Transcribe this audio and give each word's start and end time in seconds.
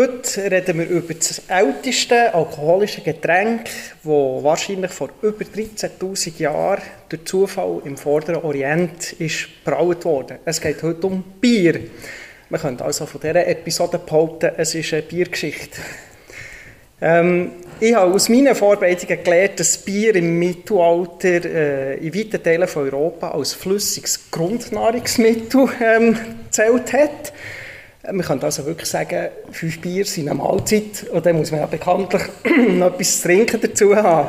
Heute 0.00 0.50
reden 0.50 0.78
wir 0.78 0.88
über 0.88 1.12
das 1.12 1.42
älteste 1.46 2.32
alkoholische 2.32 3.02
Getränk, 3.02 3.66
das 4.02 4.06
wahrscheinlich 4.06 4.92
vor 4.92 5.10
über 5.20 5.44
13.000 5.44 6.38
Jahren 6.38 6.80
durch 7.10 7.26
Zufall 7.26 7.82
im 7.84 7.98
Vorderen 7.98 8.42
Orient 8.42 9.12
ist 9.18 9.48
braut 9.62 10.06
wurde. 10.06 10.38
Es 10.46 10.58
geht 10.58 10.82
heute 10.82 11.06
um 11.06 11.22
Bier. 11.38 11.80
Man 12.48 12.60
könnte 12.62 12.82
also 12.82 13.04
von 13.04 13.20
dieser 13.20 13.46
Episode 13.46 13.98
behaupten, 13.98 14.52
es 14.56 14.74
ist 14.74 14.90
eine 14.94 15.02
Biergeschichte. 15.02 15.82
Ähm, 17.02 17.50
ich 17.78 17.94
habe 17.94 18.14
aus 18.14 18.30
meinen 18.30 18.54
Vorbereitungen 18.54 19.22
gelernt, 19.22 19.60
dass 19.60 19.76
Bier 19.76 20.14
im 20.16 20.38
Mittelalter 20.38 21.44
äh, 21.44 21.96
in 21.98 22.14
weiten 22.14 22.42
Teilen 22.42 22.68
von 22.68 22.84
Europa 22.84 23.32
als 23.32 23.52
flüssiges 23.52 24.30
Grundnahrungsmittel 24.30 25.68
ähm, 25.82 26.16
gezählt 26.46 26.90
hat. 26.94 27.34
Man 28.02 28.22
kann 28.22 28.42
also 28.42 28.64
wirklich 28.64 28.88
sagen, 28.88 29.28
fünf 29.52 29.80
Bier 29.80 30.06
sind 30.06 30.28
eine 30.28 30.38
Mahlzeit 30.38 31.04
und 31.12 31.24
dann 31.26 31.36
muss 31.36 31.50
man 31.50 31.60
ja 31.60 31.66
bekanntlich 31.66 32.22
noch 32.70 32.94
etwas 32.94 33.20
zu 33.20 33.28
trinken 33.28 33.60
dazu 33.60 33.94
haben. 33.94 34.28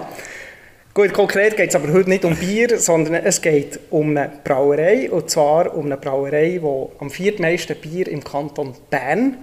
Gut, 0.93 1.13
konkret 1.13 1.55
geht 1.55 1.69
es 1.69 1.75
aber 1.75 1.93
heute 1.93 2.09
nicht 2.09 2.25
um 2.25 2.35
Bier, 2.35 2.77
sondern 2.77 3.13
es 3.13 3.41
geht 3.41 3.79
um 3.89 4.09
eine 4.09 4.29
Brauerei 4.43 5.09
und 5.09 5.29
zwar 5.29 5.73
um 5.73 5.85
eine 5.85 5.95
Brauerei, 5.95 6.59
die 6.61 6.85
am 6.99 7.09
viertmeisten 7.09 7.77
Bier 7.77 8.09
im 8.09 8.21
Kanton 8.21 8.75
Bern 8.89 9.37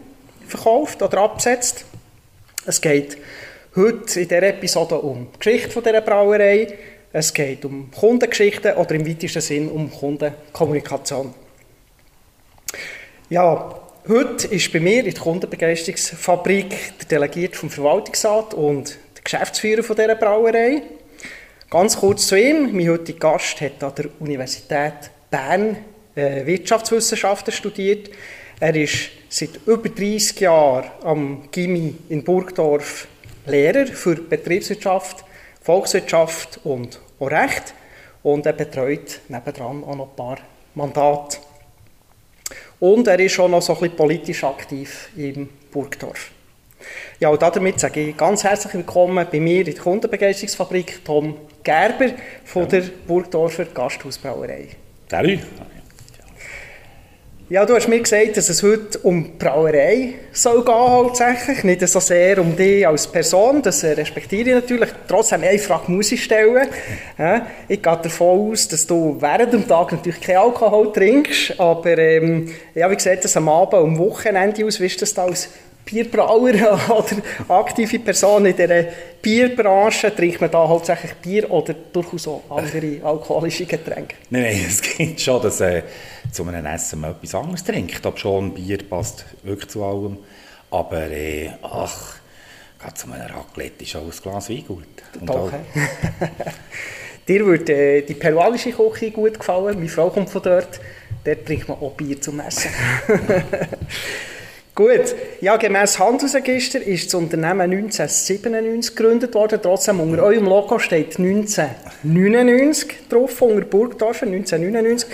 verkauft 0.46 1.00
oder 1.00 1.22
absetzt. 1.22 1.86
Es 2.66 2.82
geht 2.82 3.16
heute 3.74 4.20
in 4.20 4.28
dieser 4.28 4.42
Episode 4.42 4.98
um 4.98 5.28
die 5.34 5.38
Geschichte 5.38 5.80
dieser 5.80 6.02
Brauerei, 6.02 6.66
es 7.14 7.32
geht 7.32 7.64
um 7.64 7.90
Kundengeschichten 7.92 8.74
oder 8.74 8.94
im 8.94 9.08
weitesten 9.08 9.40
Sinn 9.40 9.70
um 9.70 9.90
Kundenkommunikation. 9.90 11.32
Ja, 13.30 13.74
Heute 14.08 14.46
ist 14.46 14.72
bei 14.72 14.80
mir 14.80 15.04
in 15.04 15.12
der 15.12 15.22
Kundenbegeisterungsfabrik 15.22 16.96
der 16.98 17.08
Delegierte 17.08 17.58
vom 17.58 17.68
Verwaltungsrat 17.68 18.54
und 18.54 18.96
der 19.14 19.22
Geschäftsführer 19.22 19.82
von 19.82 19.96
dieser 19.96 20.14
Brauerei. 20.14 20.80
Ganz 21.68 21.98
kurz 21.98 22.26
zu 22.26 22.40
ihm. 22.40 22.74
Mein 22.74 22.88
heutiger 22.88 23.18
Gast 23.18 23.60
hat 23.60 23.84
an 23.84 23.92
der 23.94 24.06
Universität 24.18 25.10
Bern 25.30 25.76
äh, 26.14 26.46
Wirtschaftswissenschaften 26.46 27.52
studiert. 27.52 28.08
Er 28.58 28.74
ist 28.76 29.10
seit 29.28 29.60
über 29.66 29.90
30 29.90 30.40
Jahren 30.40 30.90
am 31.04 31.50
Gimmi 31.50 31.94
in 32.08 32.24
Burgdorf 32.24 33.08
Lehrer 33.44 33.84
für 33.84 34.14
Betriebswirtschaft, 34.14 35.22
Volkswirtschaft 35.60 36.60
und 36.64 36.98
auch 37.20 37.30
Recht. 37.30 37.74
Und 38.22 38.46
er 38.46 38.54
betreut 38.54 39.20
nebendran 39.28 39.84
auch 39.84 39.96
noch 39.96 40.08
ein 40.08 40.16
paar 40.16 40.38
Mandate. 40.74 41.40
Und 42.80 43.08
er 43.08 43.18
ist 43.18 43.38
auch 43.40 43.48
noch 43.48 43.62
so 43.62 43.74
ein 43.74 43.80
bisschen 43.80 43.96
politisch 43.96 44.44
aktiv 44.44 45.08
im 45.16 45.48
Burgdorf. 45.72 46.30
Ja, 47.18 47.30
und 47.30 47.42
damit 47.42 47.80
sage 47.80 48.08
ich 48.08 48.16
ganz 48.16 48.44
herzlich 48.44 48.74
willkommen 48.74 49.26
bei 49.30 49.40
mir 49.40 49.60
in 49.60 49.64
der 49.64 49.74
Kundenbegeisterungsfabrik 49.74 51.04
Tom 51.04 51.36
Gerber 51.64 52.10
von 52.44 52.62
ja. 52.62 52.68
der 52.68 52.82
Burgdorfer 53.06 53.64
Gasthausbrauerei. 53.64 54.68
Salut! 55.10 55.40
Ja, 57.50 57.64
du 57.64 57.74
hast 57.74 57.88
mir 57.88 57.98
gesagt, 57.98 58.36
dass 58.36 58.50
es 58.50 58.62
heute 58.62 58.98
um 58.98 59.24
die 59.24 59.30
Brauerei 59.38 60.16
soll 60.32 60.62
gehen 60.62 60.74
hauptsächlich, 60.74 61.64
nicht 61.64 61.88
so 61.88 61.98
sehr 61.98 62.38
um 62.42 62.54
dich 62.54 62.86
als 62.86 63.06
Person, 63.06 63.62
das 63.62 63.82
respektiere 63.82 64.50
ich 64.50 64.54
natürlich. 64.54 64.90
Trotzdem 65.08 65.42
eine 65.42 65.58
Frage 65.58 65.90
muss 65.90 66.12
ich 66.12 66.24
stellen. 66.24 66.68
Ich 67.66 67.82
gehe 67.82 67.98
davon 68.02 68.50
aus, 68.50 68.68
dass 68.68 68.86
du 68.86 69.16
während 69.18 69.54
dem 69.54 69.66
Tag 69.66 69.92
natürlich 69.92 70.20
keinen 70.20 70.36
Alkohol 70.36 70.92
trinkst, 70.92 71.58
aber 71.58 71.96
ähm, 71.96 72.52
ja, 72.74 72.90
wie 72.90 73.00
sieht 73.00 73.24
das 73.24 73.34
am 73.38 73.48
Abend, 73.48 73.72
am 73.82 73.96
Wochenende 73.98 74.66
aus? 74.66 74.78
Wie 74.78 74.84
ist 74.84 75.00
das 75.00 75.14
da 75.14 75.24
als 75.24 75.48
Bierbrauer 75.90 76.52
oder 76.90 77.16
aktive 77.48 77.98
Person 77.98 78.44
in 78.46 78.56
dieser 78.56 78.84
Bierbranche, 79.22 80.14
trinkt 80.14 80.40
man 80.40 80.50
da 80.50 80.68
hauptsächlich 80.68 81.14
Bier 81.14 81.50
oder 81.50 81.74
durchaus 81.92 82.28
auch 82.28 82.42
andere 82.50 83.00
alkoholische 83.02 83.64
Getränke? 83.64 84.16
Nein, 84.30 84.42
nein, 84.42 84.64
es 84.68 84.82
geht 84.82 85.20
schon, 85.20 85.40
dass 85.42 85.60
äh, 85.60 85.82
zu 86.30 86.46
einem 86.46 86.66
Essen 86.66 87.00
man 87.00 87.12
etwas 87.12 87.34
anderes 87.34 87.64
trinkt. 87.64 88.04
Aber 88.04 88.16
schon, 88.16 88.52
Bier 88.52 88.78
passt 88.78 89.24
wirklich 89.42 89.70
zu 89.70 89.82
allem. 89.82 90.18
Aber 90.70 91.10
äh, 91.10 91.50
ach, 91.62 92.16
gerade 92.78 92.94
zu 92.94 93.10
einem 93.10 93.22
Raclette 93.22 93.84
ist 93.84 93.96
auch 93.96 94.02
ein 94.02 94.10
Glas 94.22 94.50
Wein 94.50 94.64
gut. 94.66 94.84
Und 95.20 95.28
Doch, 95.28 95.50
Dir 97.28 97.44
würde 97.44 97.72
äh, 97.72 98.02
die 98.02 98.14
peruanische 98.14 98.72
Küche 98.72 99.10
gut 99.10 99.38
gefallen. 99.38 99.76
Meine 99.76 99.88
Frau 99.88 100.08
kommt 100.10 100.30
von 100.30 100.42
dort. 100.42 100.80
Dort 101.24 101.46
trinkt 101.46 101.68
man 101.68 101.78
auch 101.78 101.92
Bier 101.92 102.20
zum 102.20 102.40
Essen. 102.40 102.70
Gut, 104.78 105.16
ja, 105.40 105.56
gemäß 105.56 105.98
Handelsregister 105.98 106.80
ist 106.80 107.06
das 107.06 107.14
Unternehmen 107.14 107.62
1997 107.62 108.94
gegründet 108.94 109.34
worden. 109.34 109.58
Trotzdem 109.60 109.98
unter 109.98 110.22
eurem 110.22 110.44
Logo 110.44 110.78
steht 110.78 111.18
1999 111.18 113.08
drauf, 113.08 113.42
unter 113.42 113.62
Burgdorf 113.62 114.22
1999. 114.22 115.08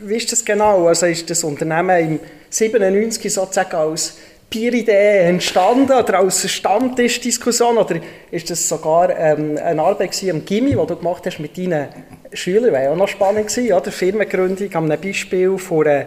Wie 0.00 0.16
ist 0.16 0.32
das 0.32 0.44
genau? 0.44 0.88
Also 0.88 1.06
ist 1.06 1.30
das 1.30 1.44
Unternehmen 1.44 1.96
im 1.96 2.20
97 2.50 3.32
sozusagen 3.32 3.76
als 3.76 4.16
Bieridee 4.50 5.28
entstanden 5.28 5.92
oder 5.92 6.18
als 6.18 6.50
Stammtischdiskussion 6.50 7.78
oder 7.78 8.00
ist 8.32 8.50
das 8.50 8.68
sogar 8.68 9.16
ähm, 9.16 9.56
eine 9.62 9.80
Arbeit 9.80 10.20
am 10.28 10.44
Gimmi, 10.44 10.70
die 10.70 10.74
du 10.74 10.96
gemacht 10.96 11.24
hast 11.24 11.38
mit 11.38 11.56
deinen 11.56 11.86
Schülern? 12.32 12.72
Wäre 12.72 12.90
auch 12.90 12.96
noch 12.96 13.06
spannend 13.06 13.46
gewesen, 13.46 13.74
oder? 13.74 13.92
Firmengründung 13.92 14.74
am 14.74 14.88
Beispiel 14.88 15.56
von 15.56 15.86
einer 15.86 16.06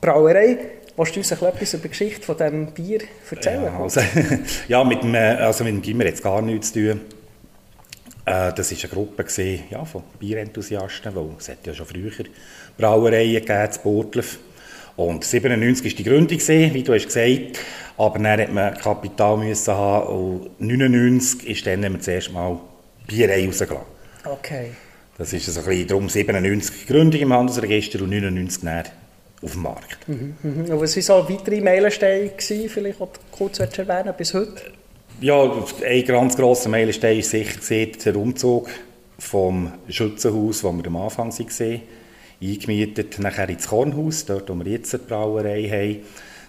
Brauerei. 0.00 0.58
Willst 1.02 1.16
du 1.16 1.20
uns 1.20 1.32
etwas 1.32 1.74
über 1.74 1.82
die 1.82 1.88
Geschichte 1.88 2.22
von 2.22 2.36
diesem 2.36 2.66
Bier 2.66 3.00
erzählen? 3.28 3.64
Ja, 3.64 3.80
also, 3.80 4.00
ja 4.68 4.84
mit, 4.84 5.02
dem, 5.02 5.12
also 5.16 5.64
mit 5.64 5.74
dem 5.74 5.82
Gimmer 5.82 6.04
hat 6.04 6.14
es 6.14 6.22
gar 6.22 6.40
nichts 6.40 6.72
zu 6.72 6.92
tun. 6.92 7.00
Äh, 8.24 8.52
das 8.52 8.70
war 8.70 8.78
eine 8.78 8.88
Gruppe 8.88 9.24
gewesen, 9.24 9.64
ja, 9.68 9.84
von 9.84 10.04
Bierenthusiasten, 10.20 11.12
weil 11.16 11.30
es 11.40 11.48
hat 11.48 11.66
ja 11.66 11.74
schon 11.74 11.86
früher 11.86 12.12
Brauereien 12.78 13.34
gegeben, 13.34 13.68
in 13.74 13.82
Burtlev. 13.82 14.38
Und 14.94 15.24
1997 15.24 15.84
war 15.84 15.96
die 15.96 16.04
Gründung, 16.04 16.74
wie 16.74 16.82
du 16.84 16.94
hast 16.94 17.06
gesagt 17.06 17.58
aber 17.98 18.18
dann 18.20 18.38
musste 18.38 18.52
man 18.52 18.74
Kapital 18.74 19.36
müssen 19.38 19.74
haben 19.74 20.06
und 20.06 20.50
1999 20.60 21.48
ist 21.48 21.66
dann 21.66 21.84
haben 21.84 21.94
wir 21.94 22.00
zuerst 22.00 22.32
mal 22.32 22.60
Bierei 23.08 23.44
rausgelassen. 23.44 23.86
Okay. 24.24 24.70
Das 25.18 25.32
ist 25.32 25.48
also 25.48 25.60
ein 25.60 25.66
bisschen 25.66 25.88
darum 25.88 26.08
97 26.08 26.86
Gründung 26.86 27.20
im 27.20 27.32
Handelsregister 27.32 28.02
und 28.02 28.10
99 28.10 28.62
dann 28.62 28.84
auf 29.42 29.52
dem 29.52 29.62
Markt. 29.62 30.08
Mhm, 30.08 30.36
mhm. 30.42 30.64
Und 30.70 30.80
was 30.80 30.96
waren 30.96 31.02
so 31.02 31.28
weitere 31.28 31.60
Meilensteine, 31.60 32.30
vielleicht 32.38 33.00
auch 33.00 33.10
kurz 33.30 33.58
erwähnen, 33.58 34.14
bis 34.16 34.34
heute? 34.34 34.62
Ja, 35.20 35.52
ein 35.86 36.04
ganz 36.04 36.36
grosser 36.36 36.68
Meilenstein 36.68 37.18
ist 37.18 37.30
sicher 37.30 37.86
der 38.04 38.16
Umzug 38.16 38.68
vom 39.18 39.72
Schützenhaus, 39.88 40.62
das 40.62 40.72
wir 40.72 40.86
am 40.86 40.96
Anfang 40.96 41.30
waren, 41.32 41.80
eingemietet, 42.40 43.18
nachher 43.20 43.48
ins 43.48 43.68
Kornhaus, 43.68 44.24
dort 44.24 44.48
wo 44.48 44.54
wir 44.54 44.72
jetzt 44.72 44.94
eine 44.94 45.04
Brauerei 45.04 45.68
haben. 45.68 46.06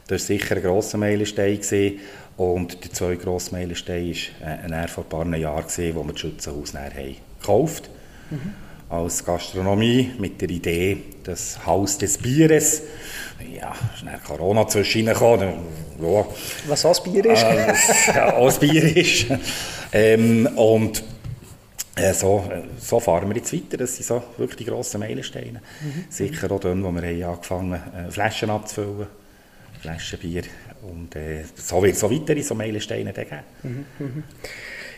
Das 0.08 0.24
war 0.24 0.38
sicher 0.38 0.56
ein 0.56 0.64
grosser 0.64 0.98
Meilenstein. 0.98 1.60
Gewesen. 1.60 2.00
Und 2.36 2.84
der 2.84 2.92
zweite 2.92 3.24
grosse 3.24 3.52
Meilenstein 3.52 4.16
war 4.42 4.84
äh, 4.84 4.88
vor 4.88 5.04
ein 5.04 5.10
paar 5.10 5.38
Jahren, 5.38 5.96
wo 5.96 6.04
wir 6.04 6.14
das 6.14 6.20
Schützenhaus 6.20 6.74
haben 6.74 7.16
gekauft 7.40 7.90
haben. 8.32 8.38
Mhm 8.38 8.54
als 8.94 9.26
Gastronomie 9.26 10.12
mit 10.20 10.40
der 10.40 10.50
Idee, 10.50 10.98
das 11.24 11.66
Haus 11.66 11.98
des 11.98 12.18
Bieres. 12.18 12.84
Ja, 13.60 13.74
ist 13.96 14.06
dann 14.06 14.22
Corona 14.24 14.68
zwischengekommen. 14.68 15.54
Ja. 16.02 16.26
Was 16.68 16.86
auch 16.86 17.00
Bier 17.04 17.26
ist. 17.26 17.44
Äh, 17.44 17.74
ja, 18.16 18.34
auch 18.36 18.54
Bier 18.60 18.96
ist. 18.96 19.26
Ähm, 19.92 20.48
und 20.56 21.04
äh, 21.96 22.14
so, 22.14 22.50
so 22.80 23.00
fahren 23.00 23.30
wir 23.30 23.36
jetzt 23.38 23.54
weiter. 23.54 23.78
Das 23.78 23.96
sind 23.96 24.06
so 24.06 24.22
wirklich 24.38 24.58
die 24.58 24.66
grossen 24.66 25.00
Meilensteine. 25.00 25.62
Mhm. 25.82 26.06
Sicher 26.10 26.52
auch 26.52 26.60
dort, 26.60 26.84
wo 26.84 26.92
wir 26.92 27.02
haben 27.02 27.24
angefangen 27.24 27.74
haben, 27.74 28.08
äh, 28.08 28.12
Flaschen 28.12 28.50
abzufüllen. 28.50 29.08
Flaschen 29.82 30.20
Bier. 30.20 30.44
Und 30.84 31.16
äh, 31.16 31.44
so 31.56 31.82
wird 31.82 31.94
es 31.94 32.00
so 32.00 32.12
weitere 32.12 32.42
so 32.42 32.56
Meilensteine 32.56 33.12
geben. 33.12 33.40
Mhm. 33.64 33.86
Mhm. 34.00 34.24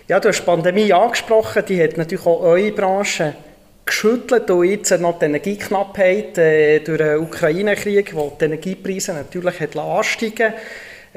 Ja, 0.07 0.19
du 0.19 0.29
hast 0.29 0.41
die 0.41 0.45
Pandemie 0.45 0.91
angesprochen. 0.93 1.63
Die 1.67 1.81
hat 1.81 1.97
natürlich 1.97 2.25
auch 2.25 2.41
eure 2.41 2.71
Branche 2.71 3.35
geschüttelt 3.85 4.49
und 4.49 4.65
jetzt 4.65 4.99
noch 4.99 5.19
die 5.19 5.25
Energieknappheit 5.25 6.37
äh, 6.37 6.79
durch 6.79 6.97
den 6.97 7.19
Ukraine-Krieg, 7.19 8.15
wo 8.15 8.33
die 8.39 8.45
Energiepreise 8.45 9.13
natürlich 9.13 9.59
hat 9.59 9.77
ansteigen 9.77 10.53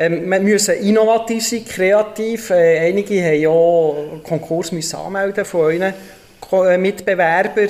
ähm, 0.00 0.30
wir 0.30 0.38
müssen 0.38 0.76
innovativ 0.76 1.48
sein, 1.48 1.64
kreativ. 1.64 2.50
Äh, 2.50 2.78
einige 2.88 3.20
haben 3.20 3.40
ja 3.40 4.20
Konkurs 4.22 4.70
müssen 4.70 4.94
anmelden 4.94 5.44
von 5.44 5.60
euren 5.62 5.94
äh, 6.52 6.78
Mitbewerber. 6.78 7.66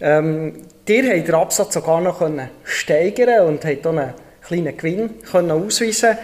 Ähm, 0.00 0.62
ihr 0.88 1.14
habt 1.14 1.28
den 1.28 1.34
Absatz 1.34 1.74
sogar 1.74 2.00
noch 2.00 2.20
können 2.20 2.48
steigern 2.64 3.48
und 3.48 3.66
habt 3.66 3.86
auch 3.86 3.90
einen 3.90 4.14
kleinen 4.40 4.76
Gewinn 4.78 5.10
können 5.30 5.50
ausweisen 5.50 6.16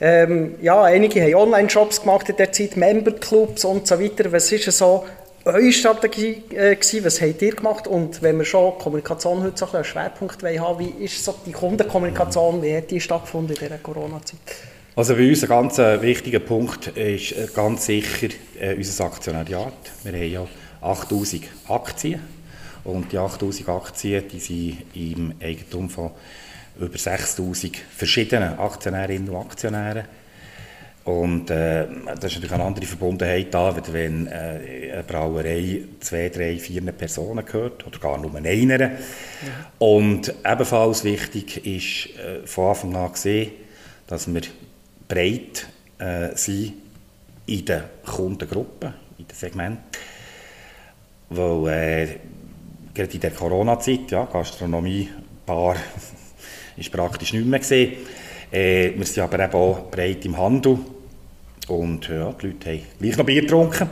ähm, 0.00 0.54
ja, 0.62 0.82
einige 0.84 1.20
haben 1.22 1.34
Online-Shops 1.34 2.02
gemacht 2.02 2.28
in 2.28 2.36
der 2.36 2.52
Zeit, 2.52 2.76
Member-Clubs 2.76 3.64
und 3.64 3.86
so 3.88 4.00
weiter. 4.00 4.30
Was 4.30 4.52
ist 4.52 4.70
so 4.70 5.04
eure 5.44 5.72
Strategie 5.72 6.42
äh, 6.50 6.76
gewesen? 6.76 7.04
Was 7.04 7.20
habt 7.20 7.42
ihr 7.42 7.54
gemacht? 7.54 7.86
Und 7.86 8.22
wenn 8.22 8.38
wir 8.38 8.44
schon 8.44 8.78
Kommunikation 8.78 9.42
heute 9.42 9.58
so 9.58 9.66
ein 9.66 9.74
einen 9.76 9.84
Schwerpunkt 9.84 10.42
haben, 10.42 10.78
wie 10.78 11.04
ist 11.04 11.24
so 11.24 11.34
die 11.46 11.52
Kundenkommunikation, 11.52 12.62
wie 12.62 12.76
hat 12.76 12.90
die 12.90 13.00
stattgefunden 13.00 13.56
in 13.56 13.60
dieser 13.60 13.78
Corona-Zeit? 13.78 14.38
Also 14.96 15.14
für 15.14 15.28
uns 15.28 15.42
ein 15.44 15.48
ganz 15.48 15.78
äh, 15.78 16.02
wichtiger 16.02 16.40
Punkt 16.40 16.88
ist 16.88 17.32
äh, 17.32 17.46
ganz 17.54 17.86
sicher 17.86 18.28
äh, 18.58 18.74
unser 18.74 19.04
Aktionariat. 19.04 19.72
Wir 20.02 20.12
haben 20.12 20.32
ja 20.32 20.46
8000 20.80 21.44
Aktien 21.68 22.20
und 22.82 23.12
die 23.12 23.18
8000 23.18 23.68
Aktien 23.68 24.24
die 24.28 24.40
sind 24.40 24.78
im 24.94 25.34
Eigentum 25.40 25.88
von 25.88 26.10
über 26.80 26.98
6000 26.98 27.76
verschiedenen 27.76 28.58
Aktionärinnen 28.58 29.28
und 29.28 29.36
Aktionären. 29.36 30.04
Und 31.04 31.48
äh, 31.48 31.86
das 31.86 32.16
ist 32.16 32.22
natürlich 32.22 32.52
eine 32.52 32.64
andere 32.64 32.84
Verbundenheit 32.84 33.54
da, 33.54 33.74
wenn 33.92 34.26
äh, 34.26 34.90
eine 34.92 35.02
Brauerei 35.04 35.82
zwei, 36.00 36.28
drei, 36.28 36.58
vier 36.58 36.82
Personen 36.92 37.46
gehört 37.46 37.86
oder 37.86 37.98
gar 37.98 38.18
nur 38.18 38.34
einer. 38.34 38.80
Ja. 38.80 38.98
Und 39.78 40.34
ebenfalls 40.44 41.04
wichtig 41.04 41.64
ist 41.64 42.18
äh, 42.18 42.46
von 42.46 42.68
Anfang 42.68 42.96
an 42.96 43.12
gesehen, 43.12 43.52
dass 44.06 44.32
wir 44.32 44.42
breit 45.08 45.66
äh, 45.98 46.36
sind 46.36 46.74
in 47.46 47.64
der 47.64 47.88
Kundengruppe, 48.04 48.92
in 49.18 49.26
den 49.26 49.34
Segmenten. 49.34 49.84
Weil 51.30 51.68
äh, 51.68 52.08
gerade 52.94 53.14
in 53.14 53.20
der 53.20 53.30
Corona-Zeit, 53.30 54.10
ja, 54.10 54.24
Gastronomie, 54.24 55.08
Bar, 55.46 55.76
ist 56.76 56.92
praktisch 56.92 57.32
nicht 57.32 57.46
mehr 57.46 57.60
gesehen. 57.60 57.94
Äh, 58.50 58.92
wir 58.96 59.04
sind 59.04 59.22
aber 59.22 59.44
eben 59.44 59.54
auch 59.54 59.90
breit 59.90 60.24
im 60.24 60.36
Handel. 60.36 60.78
Und 61.68 62.08
ja, 62.08 62.32
die 62.32 62.46
Leute 62.46 62.70
haben 62.70 62.82
gleich 62.98 63.16
noch 63.16 63.26
Bier 63.26 63.42
getrunken. 63.42 63.88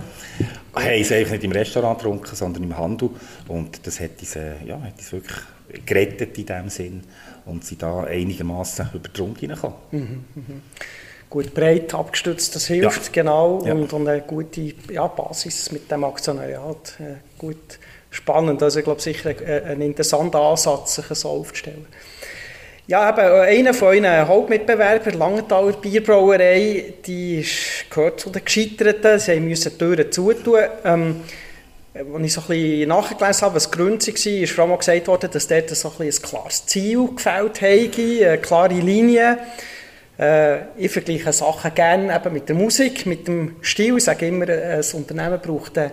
Haben 0.74 1.00
es 1.00 1.12
eigentlich 1.12 1.30
nicht 1.30 1.44
im 1.44 1.52
Restaurant 1.52 1.98
getrunken, 1.98 2.34
sondern 2.34 2.62
im 2.62 2.76
Handel. 2.76 3.10
Und 3.48 3.86
das 3.86 4.00
hat 4.00 4.18
uns, 4.18 4.36
äh, 4.36 4.54
ja, 4.66 4.80
hat 4.80 4.98
uns 4.98 5.12
wirklich 5.12 5.36
gerettet 5.84 6.38
in 6.38 6.46
diesem 6.46 6.68
Sinn. 6.68 7.02
Und 7.44 7.64
sind 7.64 7.82
da 7.82 8.04
einigermaßen 8.04 8.88
über 8.94 9.08
die 9.08 9.20
Runde 9.20 9.40
hineingekommen. 9.40 9.76
Mhm, 9.92 10.24
mh. 10.34 10.42
Gut 11.28 11.54
breit 11.54 11.92
abgestützt, 11.92 12.54
das 12.54 12.66
hilft, 12.68 13.06
ja. 13.06 13.22
genau. 13.22 13.64
Ja. 13.64 13.74
Und, 13.74 13.92
und, 13.92 14.06
eine 14.06 14.22
gute 14.22 14.74
ja, 14.90 15.06
Basis 15.08 15.72
mit 15.72 15.90
dem 15.90 16.04
Aktionariat. 16.04 16.94
Äh, 17.00 17.16
gut, 17.36 17.78
spannend. 18.10 18.62
Also 18.62 18.78
ich 18.78 18.84
glaube 18.84 19.02
sicher 19.02 19.30
ein, 19.30 19.64
ein 19.64 19.80
interessanter 19.80 20.40
Ansatz, 20.40 20.96
sich 20.96 21.06
so 21.06 21.28
aufzustellen. 21.28 21.86
Ja, 22.88 23.10
eben, 23.10 23.18
einer 23.18 23.74
von 23.74 23.88
euren 23.88 24.28
Hauptmitbewerbern, 24.28 25.18
Langenthaler 25.18 25.72
Bierbrauerei, 25.72 26.94
die 27.04 27.44
gehört 27.90 28.20
zu 28.20 28.30
den 28.30 28.44
Gescheiterten. 28.44 29.18
Sie 29.18 29.40
mussten 29.40 29.70
die 29.70 29.78
Türen 29.78 30.12
zutun. 30.12 30.60
Ähm, 30.84 31.16
als 31.94 32.24
ich 32.24 32.32
so 32.32 32.42
ein 32.42 32.46
bisschen 32.46 32.88
nachgelesen 32.88 33.42
habe, 33.42 33.56
was 33.56 33.70
die 33.72 33.76
Gründe 33.76 34.06
war, 34.06 34.32
ist 34.42 34.52
vor 34.52 34.64
allem 34.64 34.78
gesagt 34.78 35.08
worden, 35.08 35.30
dass 35.32 35.48
dort 35.48 35.70
so 35.70 35.92
ein, 35.98 36.06
ein 36.06 36.10
klares 36.12 36.66
Ziel 36.66 37.08
gefällt 37.12 37.60
habe, 37.60 37.90
eine 38.24 38.38
klare 38.38 38.74
Linie. 38.74 39.38
Äh, 40.16 40.58
ich 40.76 40.92
vergleiche 40.92 41.32
Sachen 41.32 41.74
gerne 41.74 42.14
eben 42.14 42.32
mit 42.32 42.48
der 42.48 42.54
Musik, 42.54 43.04
mit 43.04 43.26
dem 43.26 43.56
Stil. 43.62 43.96
Ich 43.96 44.04
sage 44.04 44.28
immer, 44.28 44.48
ein 44.48 44.84
Unternehmen 44.92 45.40
braucht 45.40 45.76
einen 45.76 45.90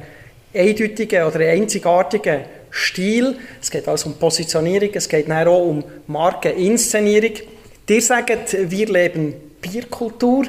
eindeutigen 0.53 1.23
oder 1.23 1.39
einen 1.39 1.63
einzigartigen 1.63 2.41
Stil, 2.75 3.37
es 3.61 3.69
geht 3.69 3.87
also 3.87 4.09
um 4.09 4.15
Positionierung, 4.15 4.89
es 4.93 5.07
geht 5.07 5.29
auch 5.31 5.67
um 5.67 5.83
Markeninszenierung. 6.07 7.33
Ihr 7.87 8.01
sagt, 8.01 8.57
wir 8.71 8.87
leben 8.87 9.35
Bierkultur. 9.61 10.45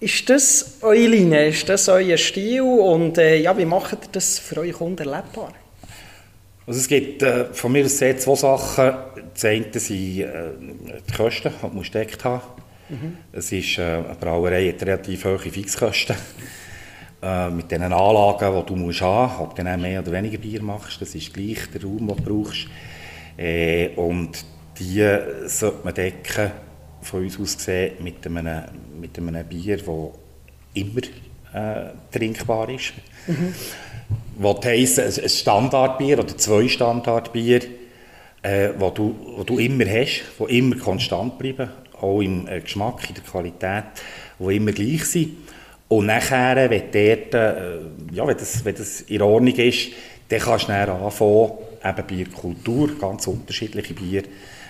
Ist 0.00 0.28
das 0.28 0.78
eure 0.80 1.06
Linie? 1.06 1.46
Ist 1.46 1.68
das 1.68 1.88
euer 1.88 2.16
Stil? 2.16 2.62
Und 2.62 3.18
äh, 3.18 3.36
ja, 3.36 3.56
wie 3.56 3.66
macht 3.66 3.92
ihr 3.92 4.08
das 4.10 4.40
für 4.40 4.56
eure 4.56 4.72
Kunden 4.72 5.06
erlebbar? 5.06 5.52
Also 6.66 6.80
es 6.80 6.88
gibt 6.88 7.22
äh, 7.22 7.44
von 7.52 7.70
mir 7.70 7.84
aus 7.84 7.98
zwei 7.98 8.14
Sachen. 8.14 8.92
Das 9.32 9.44
eine 9.44 9.66
sind 9.74 10.20
äh, 10.22 10.24
die 11.08 11.16
Kosten, 11.16 11.52
die 11.62 11.74
man 11.74 11.84
steckt 11.84 12.24
haben. 12.24 12.42
Mhm. 12.88 13.16
Es 13.32 13.52
ist, 13.52 13.78
äh, 13.78 13.82
eine 13.82 14.16
Brauerei 14.18 14.70
hat 14.70 14.82
relativ 14.82 15.24
hohe 15.24 15.38
Fixkosten 15.38 16.16
äh, 17.22 17.50
mit 17.50 17.70
den 17.70 17.82
Anlagen, 17.82 18.56
die 18.56 18.66
du 18.66 18.76
musst 18.76 19.00
haben 19.00 19.32
musst, 19.32 19.40
ob 19.40 19.56
du 19.56 19.64
dann 19.64 19.80
mehr 19.80 20.00
oder 20.00 20.12
weniger 20.12 20.38
Bier 20.38 20.62
machst, 20.62 21.00
das 21.00 21.14
ist 21.14 21.32
gleich 21.34 21.58
der 21.72 21.82
Raum, 21.82 22.06
den 22.06 22.16
du 22.16 22.22
brauchst. 22.22 22.66
Äh, 23.36 23.88
und 23.96 24.44
die 24.78 25.06
sollte 25.46 25.84
man 25.84 25.94
decken, 25.94 26.50
von 27.02 27.22
uns 27.22 27.38
aus 27.40 27.56
gesehen, 27.56 27.92
mit 28.00 28.26
einem, 28.26 28.64
mit 29.00 29.18
einem 29.18 29.46
Bier, 29.46 29.78
das 29.78 29.86
immer 30.74 31.00
äh, 31.52 31.90
trinkbar 32.10 32.68
ist. 32.68 32.92
Mhm. 33.26 33.54
Was 34.38 34.64
heisst, 34.64 34.98
ein 34.98 35.28
Standardbier 35.28 36.18
oder 36.20 36.36
zwei 36.36 36.68
Standardbier, 36.68 37.60
äh, 38.42 38.70
wo 38.78 38.90
du, 38.90 39.14
wo 39.36 39.44
du 39.44 39.58
immer 39.58 39.84
hast, 39.84 40.22
die 40.38 40.58
immer 40.58 40.76
konstant 40.76 41.38
bleiben, 41.38 41.70
auch 42.00 42.20
im 42.20 42.48
äh, 42.48 42.60
Geschmack, 42.60 43.08
in 43.08 43.14
der 43.14 43.24
Qualität, 43.24 43.84
die 44.38 44.56
immer 44.56 44.72
gleich 44.72 45.04
sind. 45.04 45.36
Und 45.90 46.06
nachher, 46.06 46.70
wenn, 46.70 46.82
dort, 46.92 47.34
äh, 47.34 47.80
ja, 48.12 48.24
wenn, 48.24 48.36
das, 48.36 48.64
wenn 48.64 48.76
das 48.76 49.00
in 49.00 49.22
Ordnung 49.22 49.56
ist, 49.56 49.88
dann 50.28 50.38
kannst 50.38 50.68
du 50.68 50.72
dann 50.72 50.88
anfangen, 50.88 51.50
eben 51.84 52.06
Bierkultur, 52.06 52.96
ganz 52.96 53.26
unterschiedliche 53.26 53.94
Bier 53.94 54.22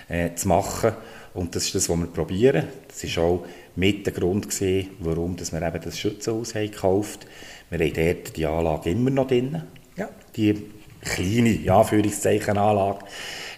äh, 0.09 0.33
zu 0.33 0.47
machen. 0.47 0.93
Und 1.35 1.55
das 1.55 1.65
ist 1.65 1.75
das, 1.75 1.89
was 1.89 1.97
wir 1.99 2.07
probieren. 2.07 2.69
Das 2.87 3.15
war 3.15 3.23
auch 3.23 3.45
mit 3.75 4.03
der 4.07 4.13
Grund 4.13 4.49
gewesen, 4.49 4.89
warum 4.97 5.35
dass 5.35 5.51
wir 5.51 5.61
eben 5.61 5.79
das 5.83 5.99
Schützenhaus 5.99 6.55
haben 6.55 6.71
gekauft 6.71 7.27
haben. 7.69 7.79
Wir 7.79 7.87
haben 7.87 7.93
dort 7.93 8.35
die 8.35 8.45
Anlage 8.47 8.89
immer 8.89 9.11
noch 9.11 9.27
drin. 9.27 9.61
Ja. 9.95 10.09
Die 10.35 10.59
kleine, 11.01 11.51
ja, 11.51 11.81
Anführungszeichen 11.81 12.57
Anlage, 12.57 13.05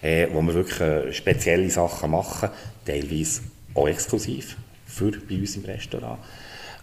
äh, 0.02 0.28
wo 0.34 0.42
wir 0.42 0.54
wirklich 0.54 0.82
äh, 0.82 1.14
spezielle 1.14 1.70
Sachen 1.70 2.12
machen, 2.12 2.50
teilweise 2.86 3.40
auch 3.74 3.88
exklusiv 3.88 4.58
für 4.86 5.12
bei 5.12 5.38
uns 5.38 5.56
im 5.56 5.64
Restaurant. 5.64 6.20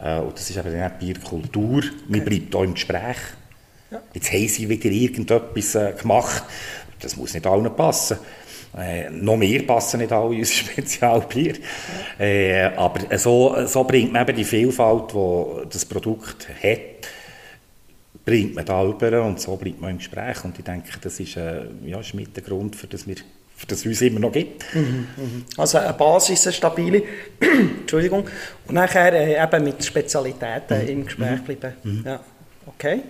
Äh, 0.03 0.19
und 0.21 0.35
das 0.35 0.49
ist 0.49 0.57
eben 0.57 0.73
dann 0.73 0.99
Bierkultur. 0.99 1.79
Okay. 1.79 1.91
Man 2.09 2.25
bleibt 2.25 2.55
auch 2.55 2.63
im 2.63 2.75
Gespräch. 2.75 3.17
Ja. 3.91 4.01
Jetzt 4.15 4.33
haben 4.33 4.49
sie 4.49 4.69
wieder 4.69 4.91
irgendetwas 4.91 5.75
äh, 5.75 5.93
gemacht. 6.01 6.45
Das 7.01 7.17
muss 7.17 7.35
nicht 7.35 7.47
allen 7.47 7.75
passen. 7.75 8.19
Äh, 8.77 9.11
noch 9.11 9.37
mehr 9.37 9.63
passen 9.63 9.99
nicht 9.99 10.13
alle 10.13 10.27
unser 10.27 10.45
Spezialbier. 10.53 11.55
Ja. 12.19 12.25
Äh, 12.25 12.65
aber 12.77 13.19
so, 13.19 13.67
so 13.67 13.85
bringt 13.85 14.13
man 14.13 14.23
eben 14.23 14.37
die 14.37 14.45
Vielfalt, 14.45 15.13
die 15.13 15.69
das 15.71 15.85
Produkt 15.85 16.49
hat, 16.63 17.09
bringt 18.25 18.55
man 18.55 18.65
da 18.65 18.81
rüber 18.81 19.25
und 19.25 19.41
so 19.41 19.57
bleibt 19.57 19.81
man 19.81 19.91
im 19.91 19.99
Gespräch. 19.99 20.45
Und 20.45 20.59
ich 20.59 20.65
denke, 20.65 20.89
das 21.01 21.19
ist, 21.19 21.37
äh, 21.37 21.65
ja, 21.85 21.99
ist 21.99 22.15
mit 22.15 22.37
der 22.37 22.45
Grund, 22.45 22.77
für 22.77 22.87
das 22.87 23.07
wir 23.09 23.17
das 23.67 23.81
es 23.81 23.87
uns 23.87 24.01
immer 24.03 24.21
noch 24.21 24.33
gibt. 24.33 24.65
Mhm, 24.75 25.07
mhm. 25.17 25.45
Also 25.57 25.79
eine 25.79 25.93
Basis, 25.93 26.47
eine 26.47 26.53
stabile. 26.53 27.03
Entschuldigung. 27.81 28.27
Und 28.67 28.75
nachher 28.75 29.13
äh, 29.13 29.43
eben 29.43 29.65
mit 29.65 29.85
Spezialitäten 29.85 30.83
mhm. 30.83 30.89
im 30.89 31.05
Gespräch 31.05 31.41
mhm. 31.41 31.45
bleiben. 31.45 31.77
Mhm. 31.83 32.03
Ja. 32.07 32.21
Okay, 32.67 33.01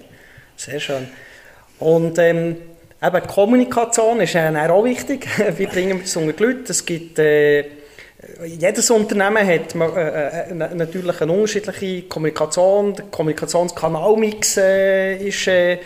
sehr 0.56 0.80
schön. 0.80 1.08
Und 1.78 2.18
ähm, 2.18 2.56
eben 3.02 3.26
Kommunikation 3.26 4.20
ist 4.20 4.34
äh, 4.34 4.68
auch 4.68 4.84
wichtig. 4.84 5.26
Wie 5.56 5.66
bringen 5.66 5.98
wir 5.98 6.02
das 6.02 6.16
unter 6.16 6.32
die 6.32 6.42
Leute? 6.42 6.72
Es 6.72 6.84
gibt... 6.84 7.18
Äh, 7.18 7.64
jedes 8.46 8.90
Unternehmen 8.90 9.46
hat 9.46 9.74
äh, 9.74 10.50
äh 10.50 10.54
natürlich 10.54 11.20
eine 11.20 11.32
unterschiedliche 11.32 12.02
Kommunikation. 12.02 12.94
Der 12.94 13.06
Kommunikationskanalmix 13.06 14.58
äh, 14.58 15.16
ist 15.16 15.46
äh, 15.48 15.78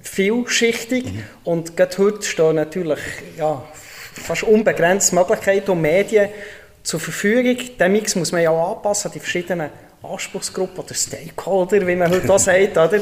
vielschichtig. 0.00 1.04
Mhm. 1.04 1.22
Und 1.44 1.76
gerade 1.76 1.98
heute 1.98 2.22
stehen 2.22 2.56
natürlich 2.56 3.00
ja, 3.36 3.62
fast 4.14 4.44
unbegrenzte 4.44 5.14
Möglichkeiten 5.14 5.70
und 5.72 5.80
Medien 5.80 6.28
zur 6.82 7.00
Verfügung. 7.00 7.58
Den 7.78 7.92
Mix 7.92 8.14
muss 8.14 8.32
man 8.32 8.42
ja 8.42 8.50
auch 8.50 8.76
anpassen 8.76 9.08
an 9.08 9.12
die 9.14 9.20
verschiedenen 9.20 9.70
Anspruchsgruppen 10.02 10.84
oder 10.84 10.94
Stakeholder, 10.94 11.86
wie 11.86 11.96
man 11.96 12.10
heute 12.10 12.32
auch 12.32 12.38
sagt. 12.38 12.76
Oder? 12.76 13.00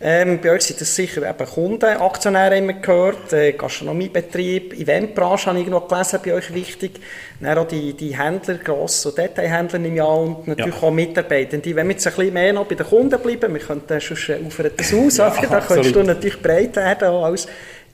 Ähm, 0.00 0.40
bei 0.40 0.52
euch 0.52 0.62
sind 0.62 0.80
das 0.80 0.94
sicher 0.94 1.28
eben 1.28 1.46
Kunden, 1.46 1.84
Aktionäre 1.84 2.56
immer 2.56 2.74
gehört, 2.74 3.32
äh, 3.32 3.52
Gastronomiebetrieb, 3.52 4.72
Eventbranche 4.74 5.46
habe 5.46 5.60
ich 5.60 5.66
noch 5.66 5.88
gelesen, 5.88 6.20
bei 6.24 6.34
euch 6.34 6.54
wichtig. 6.54 7.00
Dann 7.40 7.58
auch 7.58 7.66
die, 7.66 7.94
die 7.94 8.16
Händler, 8.16 8.54
Gross- 8.58 9.06
und 9.06 9.18
Detailhändler 9.18 9.80
im 9.80 9.96
Jahr 9.96 10.18
und 10.20 10.46
natürlich 10.46 10.80
ja. 10.80 10.82
auch 10.82 10.92
Mitarbeitende. 10.92 11.74
Wenn 11.74 11.88
wir 11.88 11.94
jetzt 11.94 12.06
ein 12.06 12.12
bisschen 12.14 12.32
mehr 12.32 12.52
noch 12.52 12.66
bei 12.66 12.76
den 12.76 12.86
Kunden 12.86 13.18
bleiben, 13.20 13.52
wir 13.52 13.60
könnten 13.60 14.00
sonst 14.00 14.28
äh, 14.28 14.38
auf 14.46 14.62
das 14.76 14.92
Haus, 14.92 15.16
ja, 15.16 15.30
da 15.50 15.60
könntest 15.60 15.94
du 15.96 16.02
natürlich 16.04 16.40
breit 16.40 16.76
werden, 16.76 17.08
als 17.08 17.48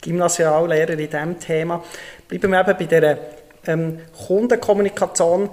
Gymnasiallehrer 0.05 0.91
in 0.91 0.99
diesem 0.99 1.41
Thema. 1.41 1.83
Bleiben 2.29 2.53
wir 2.53 2.61
eben 2.61 2.77
bei 2.79 2.85
dieser 2.85 3.19
ähm, 3.67 3.99
Kundenkommunikation. 4.27 5.51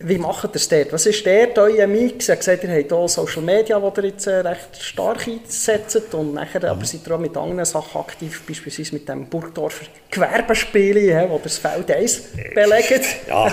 Wie 0.00 0.18
macht 0.18 0.44
ihr 0.44 0.54
es 0.54 0.68
dort? 0.68 0.92
Was 0.92 1.06
ist 1.06 1.26
dort 1.26 1.58
euer 1.58 1.88
Mix? 1.88 2.28
Ihr 2.28 2.34
habt 2.34 2.44
gesagt, 2.44 2.62
ihr 2.62 2.70
habt 2.70 2.88
hier 2.88 3.08
Social 3.08 3.42
Media, 3.42 3.80
die 3.80 4.00
ihr 4.00 4.06
jetzt 4.06 4.28
äh, 4.28 4.36
recht 4.36 4.80
stark 4.80 5.26
einsetzt. 5.26 6.14
Und 6.14 6.34
nachher 6.34 6.60
mhm. 6.60 6.66
aber 6.66 6.84
seid 6.84 7.06
ihr 7.06 7.14
auch 7.16 7.18
mit 7.18 7.36
anderen 7.36 7.64
Sachen 7.64 8.00
aktiv, 8.00 8.44
beispielsweise 8.46 8.94
mit 8.94 9.08
dem 9.08 9.26
Burgdorfer 9.26 9.86
Gewerbespiel, 10.08 11.26
wo 11.28 11.40
das 11.42 11.58
Feld 11.58 11.90
1 11.90 12.28
belegt. 12.54 13.04
Ja, 13.28 13.52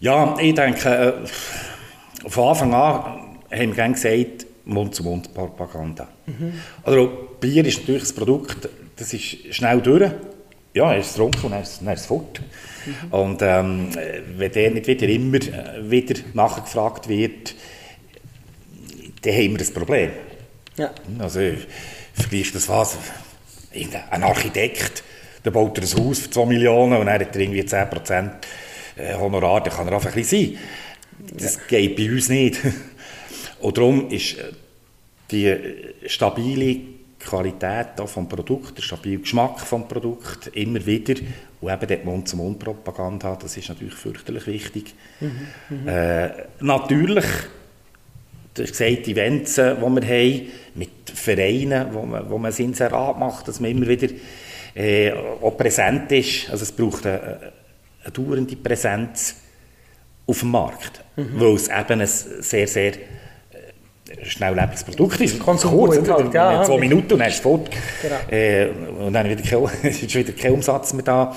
ja 0.00 0.36
ich 0.40 0.54
denke, 0.54 0.88
äh, 0.88 2.28
von 2.28 2.48
Anfang 2.48 2.74
an 2.74 3.38
haben 3.52 3.76
wir 3.76 3.88
gesagt, 3.90 4.43
Mund-zu-Mund-Propaganda. 4.64 6.08
Mhm. 6.26 6.54
Also 6.82 7.28
Bier 7.40 7.64
ist 7.64 7.80
natürlich 7.80 8.10
ein 8.10 8.14
Produkt, 8.14 8.68
das 8.96 9.12
ist 9.12 9.54
schnell 9.54 9.80
durch. 9.80 10.10
Ja, 10.72 10.92
er 10.92 10.98
ist 10.98 11.14
getrunken 11.14 11.46
und 11.46 11.52
er 11.52 11.62
ist, 11.62 11.82
er 11.82 11.92
ist 11.92 12.06
fort. 12.06 12.40
Mhm. 12.86 13.12
Und 13.12 13.42
ähm, 13.42 13.88
wenn 14.36 14.52
der 14.52 14.70
nicht 14.70 14.86
wieder 14.86 15.08
immer 15.08 15.36
äh, 15.36 15.90
wieder 15.90 16.20
nachgefragt 16.32 17.08
wird, 17.08 17.54
dann 19.22 19.32
haben 19.32 19.58
wir 19.58 19.66
ein 19.66 19.74
Problem. 19.74 20.10
Ja. 20.76 20.90
Also, 21.18 21.40
vergleich 22.14 22.52
das 22.52 22.68
was, 22.68 22.98
ein 24.10 24.22
Architekt, 24.22 25.02
der 25.44 25.50
baut 25.50 25.78
ein 25.78 25.84
Haus 25.84 26.18
für 26.20 26.30
2 26.30 26.46
Millionen 26.46 26.98
und 26.98 27.06
er 27.06 27.20
hat 27.20 27.36
irgendwie 27.36 27.62
10% 27.62 28.30
äh, 28.96 29.14
Honorar, 29.14 29.62
dann 29.62 29.72
kann 29.72 29.86
er 29.88 29.94
einfach 29.94 30.10
ein 30.10 30.14
bisschen 30.14 30.56
sein. 30.56 30.58
Das 31.36 31.66
geht 31.66 31.96
bei 31.96 32.10
uns 32.10 32.28
nicht. 32.28 32.60
Und 33.64 33.78
darum 33.78 34.10
ist 34.10 34.36
äh, 34.36 34.52
die 35.30 35.56
stabile 36.06 36.80
Qualität 37.18 37.98
des 37.98 38.12
Produkts, 38.12 38.74
der 38.74 38.82
stabile 38.82 39.20
Geschmack 39.20 39.56
des 39.56 39.68
Produkts 39.88 40.48
immer 40.48 40.84
wieder 40.84 41.14
und 41.62 41.72
eben 41.72 41.86
die 41.86 42.04
Mund-zu-Mund-Propaganda, 42.04 43.38
das 43.40 43.56
ist 43.56 43.70
natürlich 43.70 43.94
fürchterlich 43.94 44.46
wichtig. 44.46 44.94
Mhm, 45.18 45.30
mhm. 45.70 45.88
äh, 45.88 46.28
natürlich, 46.60 47.24
du 48.52 48.62
hast 48.64 48.72
gesagt, 48.72 49.08
Events, 49.08 49.54
die 49.54 49.62
wir 49.62 49.72
haben, 49.78 50.48
mit 50.74 50.90
Vereinen, 51.14 51.94
wo 51.94 52.02
man, 52.02 52.28
wo 52.28 52.36
man 52.36 52.50
das 52.50 52.58
Inserat 52.58 53.18
macht, 53.18 53.48
dass 53.48 53.60
man 53.60 53.70
immer 53.70 53.88
wieder 53.88 54.08
äh, 54.74 55.10
auch 55.40 55.56
präsent 55.56 56.12
ist. 56.12 56.50
Also 56.50 56.64
es 56.64 56.72
braucht 56.72 57.06
eine, 57.06 57.52
eine 58.02 58.12
dauernde 58.12 58.56
Präsenz 58.56 59.36
auf 60.26 60.40
dem 60.40 60.50
Markt, 60.50 61.02
mhm. 61.16 61.40
weil 61.40 61.54
es 61.54 61.68
eben 61.68 62.02
ein 62.02 62.06
sehr, 62.06 62.68
sehr 62.68 62.92
schnelllebiges 64.22 64.84
Produkt 64.84 65.20
ist. 65.20 65.38
Kurz, 65.38 65.64
halt, 65.64 66.34
ja, 66.34 66.62
zwei 66.64 66.78
Minuten 66.78 67.12
und 67.14 67.18
dann 67.18 67.28
ist 67.28 67.36
es 67.36 67.40
fort. 67.40 67.70
Genau. 68.02 68.16
Äh, 68.30 68.68
und 68.98 69.12
dann 69.12 69.28
wieder 69.28 69.42
kein, 69.42 69.90
ist 69.90 70.14
wieder 70.14 70.32
kein 70.32 70.52
Umsatz 70.52 70.92
mehr 70.92 71.04
da. 71.04 71.36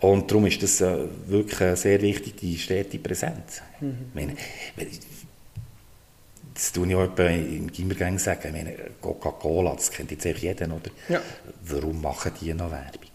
Und 0.00 0.30
darum 0.30 0.46
ist 0.46 0.62
das 0.62 0.80
äh, 0.80 0.96
wirklich 1.26 1.78
sehr 1.78 2.00
wichtig, 2.02 2.36
die 2.36 2.58
stete 2.58 2.98
Präsenz. 2.98 3.62
Mhm. 3.80 4.10
meine, 4.14 4.32
das 6.54 6.72
tue 6.72 6.86
ich 6.88 6.94
auch 6.94 7.18
im 7.18 7.70
Gimmergang 7.70 8.18
sagen, 8.18 8.52
meine, 8.52 8.74
Coca-Cola, 9.00 9.74
das 9.74 9.90
kennt 9.90 10.10
jetzt 10.10 10.24
echt 10.24 10.42
jeder, 10.42 10.66
oder? 10.66 10.90
Ja. 11.08 11.20
Warum 11.66 12.00
machen 12.00 12.32
die 12.40 12.54
noch 12.54 12.70
Werbung? 12.70 13.10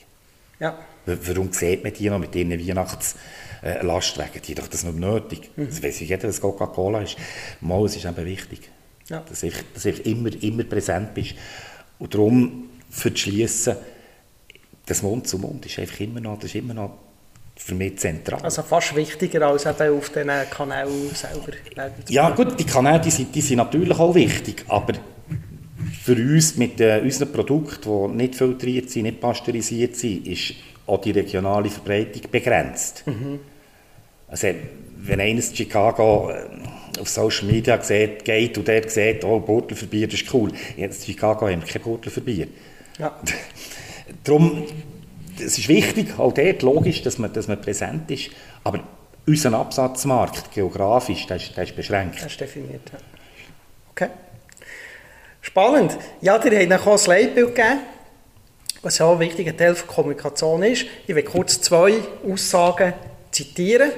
Ja. 0.60 0.78
Warum 1.06 1.52
sieht 1.52 1.84
man 1.84 1.92
die 1.92 2.10
noch 2.10 2.20
mit 2.20 2.36
ihren 2.36 2.52
Weihnachtslastwagen? 2.52 3.22
Äh, 3.62 3.80
die 3.82 3.88
haben 3.88 4.56
doch 4.56 4.68
das 4.68 4.84
noch 4.84 4.94
nötig. 4.94 5.52
Mhm. 5.56 5.68
Das 5.68 5.84
weiß 5.84 6.00
jeder, 6.02 6.28
dass 6.28 6.42
Coca-Cola 6.42 7.02
ist. 7.02 7.18
Mal, 7.62 7.86
es 7.86 7.96
ist 7.96 8.06
eben 8.06 8.26
wichtig. 8.26 8.70
Ja. 9.08 9.24
Dass, 9.28 9.44
ich, 9.44 9.56
dass 9.74 9.86
ich 9.86 10.06
immer, 10.06 10.30
immer 10.42 10.64
präsent 10.64 11.14
bist. 11.14 11.36
Und 12.00 12.14
darum, 12.14 12.70
für 12.90 13.12
das 13.12 13.20
Schliessen, 13.20 13.76
das 14.86 15.04
Mund 15.04 15.28
zu 15.28 15.38
Mund 15.38 15.66
ist 15.66 15.80
einfach 15.80 16.00
immer 16.00 16.20
noch, 16.20 16.36
das 16.36 16.46
ist 16.46 16.56
immer 16.56 16.74
noch 16.74 16.98
für 17.56 17.76
mich 17.76 18.00
zentral. 18.00 18.42
Also 18.42 18.64
fast 18.64 18.96
wichtiger 18.96 19.46
als 19.48 19.66
eben 19.66 19.98
auf 19.98 20.10
den 20.10 20.30
Kanälen 20.50 21.14
selber. 21.14 21.52
Ja 22.10 22.32
gut, 22.32 22.60
die 22.60 22.66
Kanäle 22.66 23.00
die 23.00 23.12
sind, 23.12 23.34
die 23.36 23.42
sind 23.42 23.58
natürlich 23.58 23.98
auch 24.00 24.16
wichtig, 24.16 24.66
aber 24.68 24.94
für 26.04 26.16
uns 26.16 26.58
mit 26.58 26.82
äh, 26.82 27.00
unseren 27.04 27.32
Produkten, 27.32 28.10
die 28.12 28.16
nicht 28.16 28.36
filtriert 28.36 28.90
sind, 28.90 29.04
nicht 29.04 29.22
pasteurisiert 29.22 29.96
sind, 29.96 30.26
ist 30.26 30.56
auch 30.88 31.00
die 31.00 31.12
regionale 31.12 31.70
Verbreitung 31.70 32.24
begrenzt. 32.32 33.04
Mhm. 33.06 33.40
Also 34.32 34.48
wenn 35.04 35.20
eines 35.20 35.56
Chicago 35.56 36.32
äh, 36.32 37.00
auf 37.00 37.10
Social 37.10 37.48
Media 37.48 37.82
sieht, 37.82 38.24
geht 38.24 38.58
und 38.58 38.68
der 38.68 38.90
sieht, 38.90 39.24
oh, 39.24 39.40
Bordel 39.40 39.78
das 39.78 40.14
ist 40.14 40.34
cool. 40.34 40.52
Jetzt 40.78 41.08
in 41.08 41.14
Chicago 41.14 41.48
haben 41.48 41.62
wir 41.62 41.68
kein 41.68 41.82
Bordel 41.82 42.48
Ja. 42.98 43.20
Darum, 44.24 44.66
es 45.38 45.58
ist 45.58 45.68
wichtig, 45.68 46.18
auch 46.18 46.34
dort 46.34 46.62
logisch, 46.62 47.02
dass 47.02 47.18
man, 47.18 47.34
dass 47.34 47.48
man 47.48 47.62
präsent 47.62 48.10
ist, 48.10 48.30
aber 48.64 48.84
unser 49.28 49.54
Absatzmarkt 49.54 50.52
geografisch, 50.52 51.28
der 51.28 51.38
ist, 51.38 51.56
der 51.56 51.64
ist 51.66 51.76
beschränkt. 51.76 52.18
Das 52.18 52.32
ist 52.32 52.40
definiert, 52.40 52.82
ja. 52.92 53.00
Okay. 53.92 54.10
Spannend. 55.42 55.98
Ja, 56.22 56.38
dir 56.38 56.60
haben 56.60 56.74
auch 56.74 57.00
ein 57.00 57.08
Leitbild 57.08 57.56
gegeben, 57.56 57.80
was 58.82 59.02
auch 59.02 59.14
ein 59.14 59.20
wichtiger 59.20 59.56
Teil 59.56 59.74
der 59.74 59.84
Kommunikation 59.84 60.64
ist. 60.64 60.86
Ich 61.08 61.16
will 61.16 61.24
kurz 61.24 61.60
zwei 61.62 61.96
Aussagen 62.26 62.94
zitieren. 63.32 63.92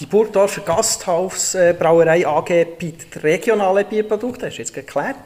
Die 0.00 0.06
Burgdorfer 0.06 0.60
Gasthausbrauerei 0.60 2.24
AG 2.24 2.66
bietet 2.78 3.20
regionale 3.24 3.84
Bierprodukte, 3.84 4.42
das 4.42 4.54
ist 4.54 4.58
jetzt 4.58 4.74
geklärt, 4.74 5.16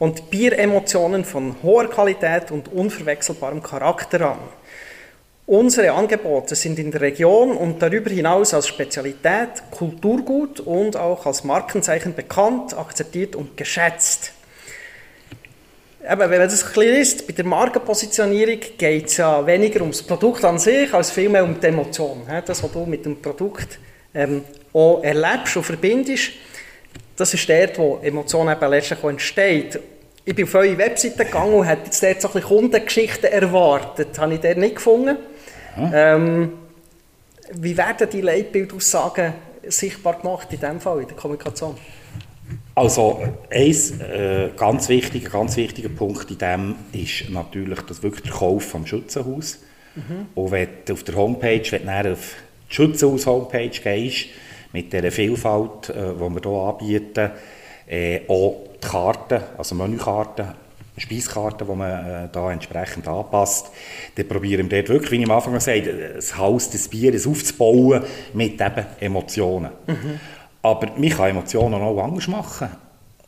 und 0.00 0.28
Bieremotionen 0.28 1.24
von 1.24 1.54
hoher 1.62 1.88
Qualität 1.88 2.50
und 2.50 2.66
unverwechselbarem 2.66 3.62
Charakter 3.62 4.32
an. 4.32 4.38
Unsere 5.46 5.92
Angebote 5.92 6.56
sind 6.56 6.80
in 6.80 6.90
der 6.90 7.00
Region 7.00 7.56
und 7.56 7.80
darüber 7.80 8.10
hinaus 8.10 8.54
als 8.54 8.66
Spezialität, 8.66 9.62
Kulturgut 9.70 10.58
und 10.58 10.96
auch 10.96 11.24
als 11.24 11.44
Markenzeichen 11.44 12.12
bekannt, 12.12 12.76
akzeptiert 12.76 13.36
und 13.36 13.56
geschätzt. 13.56 14.32
Eben, 16.02 16.20
wenn 16.20 16.30
man 16.30 16.40
das 16.40 16.76
ein 16.76 16.82
ist, 16.82 17.24
bei 17.26 17.34
der 17.34 17.44
Markenpositionierung 17.44 18.58
geht 18.78 19.06
es 19.06 19.16
ja 19.18 19.46
weniger 19.46 19.82
ums 19.82 20.02
Produkt 20.02 20.44
an 20.44 20.58
sich, 20.58 20.92
als 20.92 21.12
vielmehr 21.12 21.44
um 21.44 21.60
die 21.60 21.66
Emotion. 21.68 22.22
Das, 22.44 22.64
was 22.64 22.72
du 22.72 22.84
mit 22.84 23.04
dem 23.04 23.22
Produkt 23.22 23.78
ähm, 24.18 24.42
auch 24.72 25.02
erlebst 25.02 25.56
und 25.56 25.62
verbindest, 25.62 26.32
das 27.16 27.34
ist 27.34 27.48
dort, 27.48 27.78
wo 27.78 27.98
Emotion 28.02 28.50
eben 28.50 28.70
letztlich 28.70 29.02
entsteht. 29.02 29.80
Ich 30.24 30.34
bin 30.34 30.44
auf 30.44 30.54
eure 30.54 30.76
Webseite 30.76 31.24
gegangen 31.24 31.54
und 31.54 31.64
hätte 31.64 31.86
jetzt 31.86 32.02
dort 32.02 32.20
so 32.20 32.28
ein 32.28 32.34
bisschen 32.34 32.48
Kundengeschichten 32.48 33.30
erwartet. 33.30 34.08
Das 34.12 34.18
habe 34.18 34.34
ich 34.34 34.40
dort 34.40 34.58
nicht 34.58 34.76
gefunden. 34.76 35.16
Hm. 35.74 35.90
Ähm, 35.94 36.52
wie 37.54 37.76
werden 37.76 38.08
die 38.10 38.20
Leitbildaussagen 38.20 39.34
sichtbar 39.68 40.20
gemacht 40.20 40.48
in 40.50 40.60
diesem 40.60 40.80
Fall, 40.80 41.00
in 41.00 41.06
der 41.06 41.16
Kommunikation? 41.16 41.76
Also, 42.74 43.20
ein 43.50 44.00
äh, 44.00 44.50
ganz, 44.56 44.88
wichtiger, 44.88 45.30
ganz 45.30 45.56
wichtiger 45.56 45.88
Punkt 45.88 46.30
in 46.30 46.38
dem 46.38 46.74
ist 46.92 47.30
natürlich 47.30 47.80
das 47.82 48.02
wirklich 48.02 48.22
der 48.22 48.32
Kauf 48.32 48.64
vom 48.64 48.86
Schützenhaus. 48.86 49.60
Mhm. 49.94 50.26
Und 50.34 50.50
wenn 50.50 50.68
auf 50.92 51.02
der 51.02 51.14
Homepage, 51.16 51.64
wenn 51.70 51.86
du 51.86 52.12
auf 52.12 52.36
Schützenhaus-Homepage 52.68 53.80
gehst, 53.82 54.26
mit 54.72 54.92
der 54.92 55.10
Vielfalt, 55.10 55.90
äh, 55.90 56.12
die 56.14 56.20
wir 56.20 56.40
hier 56.42 56.50
anbieten, 56.50 57.30
äh, 57.88 58.20
auch 58.28 58.56
die 58.74 58.86
Karten, 58.86 59.42
also 59.56 59.74
Menükarten, 59.74 60.46
Speiskarten, 60.96 61.66
die 61.66 61.74
man 61.74 61.90
äh, 61.90 62.28
da 62.30 62.52
entsprechend 62.52 63.08
anpasst. 63.08 63.70
Dann 64.14 64.28
probieren 64.28 64.70
wir 64.70 64.82
dort 64.82 64.88
wirklich, 64.90 65.10
wie 65.12 65.16
ich 65.16 65.24
am 65.24 65.36
Anfang 65.36 65.54
gesagt 65.54 65.86
habe, 65.86 66.12
das 66.16 66.36
Haus 66.36 66.70
des 66.70 66.88
Bieres 66.88 67.26
aufzubauen 67.26 68.02
mit 68.34 68.60
eben 68.60 68.86
Emotionen. 69.00 69.70
Mhm. 69.86 70.20
Aber 70.62 70.96
mich 70.96 71.16
kann 71.16 71.30
Emotionen 71.30 71.80
auch 71.80 72.02
anders 72.02 72.28
machen. 72.28 72.68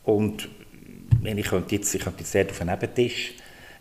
Und 0.03 0.49
wenn 1.21 1.37
ich 1.37 1.47
könnte 1.47 1.75
jetzt, 1.75 1.93
ich 1.95 2.01
könnte 2.01 2.19
jetzt 2.19 2.35
dort 2.35 2.51
auf 2.51 2.57
den 2.57 2.67
Nebentisch 2.67 3.33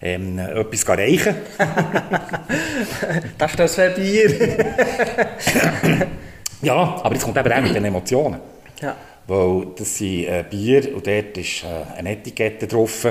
ähm, 0.03 0.39
etwas 0.39 0.89
reichen. 0.89 1.35
das 3.39 3.51
ist 3.51 3.59
das 3.59 3.75
für 3.75 3.91
Bier. 3.91 4.75
ja, 6.63 7.01
aber 7.03 7.15
jetzt 7.15 7.25
kommt 7.25 7.37
eben 7.37 7.53
auch 7.53 7.61
mit 7.61 7.75
den 7.75 7.85
Emotionen. 7.85 8.41
Ja. 8.81 8.97
Weil 9.27 9.67
das 9.77 9.99
sind 9.99 10.25
äh, 10.25 10.45
Bier 10.49 10.95
und 10.95 11.07
dort 11.07 11.37
ist 11.37 11.65
äh, 11.65 11.99
eine 11.99 12.13
Etikette 12.13 12.67
drauf 12.67 13.05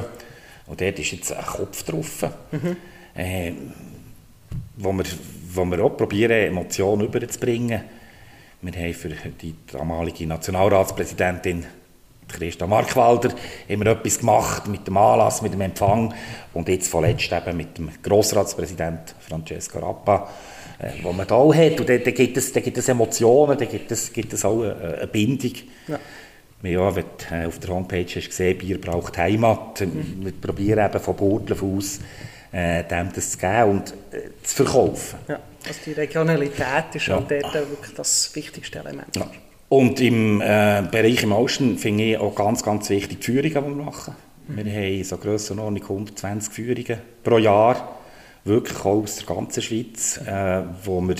und 0.65 0.81
dort 0.81 0.99
ist 0.99 1.11
jetzt 1.11 1.31
ein 1.31 1.45
Kopf 1.45 1.83
drauf. 1.83 2.25
Mhm. 2.51 2.75
Äh, 3.15 3.51
wo, 4.77 4.91
wir, 4.93 5.05
wo 5.53 5.65
wir 5.65 5.83
auch 5.83 5.95
probieren, 5.95 6.47
Emotionen 6.47 7.05
überzubringen. 7.05 7.83
Wir 8.61 8.73
haben 8.73 8.93
für 8.93 9.09
die 9.09 9.55
damalige 9.71 10.27
Nationalratspräsidentin 10.27 11.65
Christa 12.29 12.67
Markwalder 12.67 13.29
haben 13.69 13.83
wir 13.83 13.91
etwas 13.91 14.19
gemacht 14.19 14.67
mit 14.67 14.87
dem 14.87 14.97
Anlass, 14.97 15.41
mit 15.41 15.53
dem 15.53 15.61
Empfang 15.61 16.13
und 16.53 16.69
jetzt 16.69 16.89
vorletzt 16.89 17.31
eben 17.31 17.57
mit 17.57 17.77
dem 17.77 17.89
Grossratspräsident 18.01 19.15
Francesco 19.19 19.79
Rappa, 19.79 20.29
äh, 20.79 20.91
wo 21.03 21.11
man 21.11 21.27
da 21.27 21.35
auch 21.35 21.53
hat. 21.53 21.79
Und 21.79 21.89
da, 21.89 21.97
da, 21.97 22.11
gibt, 22.11 22.37
es, 22.37 22.53
da 22.53 22.59
gibt 22.59 22.77
es 22.77 22.87
Emotionen, 22.87 23.57
da 23.57 23.65
gibt 23.65 23.91
es, 23.91 24.13
gibt 24.13 24.33
es 24.33 24.45
auch 24.45 24.61
eine, 24.61 24.97
eine 24.97 25.07
Bindung. 25.07 25.53
Ja. 25.87 25.99
Ja, 26.61 26.93
wenn 26.93 27.05
du 27.29 27.47
auf 27.47 27.59
der 27.59 27.69
Homepage 27.69 28.05
hast 28.05 28.27
gesehen, 28.27 28.57
Bier 28.57 28.81
braucht 28.81 29.17
Heimat. 29.17 29.79
Mhm. 29.79 30.25
Wir 30.25 30.33
probieren 30.33 30.85
eben 30.85 30.99
von 30.99 31.15
Burtlev 31.15 31.63
aus 31.63 31.99
äh, 32.51 32.83
dem 32.83 33.11
das 33.13 33.31
zu 33.31 33.37
geben 33.37 33.69
und 33.69 33.93
äh, 34.11 34.29
zu 34.43 34.63
verkaufen. 34.63 35.19
Ja, 35.27 35.39
also 35.67 35.79
die 35.85 35.93
Regionalität 35.93 36.95
ist 36.95 37.07
ja. 37.07 37.19
dort 37.19 37.53
wirklich 37.53 37.95
das 37.95 38.35
wichtigste 38.35 38.79
Element. 38.79 39.15
Ja. 39.15 39.29
Und 39.69 40.01
im 40.01 40.41
äh, 40.41 40.83
Bereich 40.91 41.21
im 41.21 41.31
Osten 41.31 41.77
finde 41.77 42.03
ich 42.03 42.17
auch 42.17 42.33
ganz, 42.33 42.63
ganz 42.63 42.89
wichtig 42.89 43.19
die 43.19 43.23
Führungen, 43.23 43.71
die 43.73 43.77
wir 43.77 43.85
machen. 43.85 44.15
Wir 44.47 44.65
haben 44.65 45.03
so 45.03 45.17
Grössenordnung 45.17 45.83
120 45.83 46.51
Führungen 46.51 46.97
pro 47.23 47.37
Jahr, 47.37 47.99
wirklich 48.45 48.79
auch 48.79 49.03
aus 49.03 49.17
der 49.17 49.35
ganzen 49.35 49.61
Schweiz, 49.61 50.19
äh, 50.25 50.63
wo, 50.83 50.99
wir, 51.01 51.15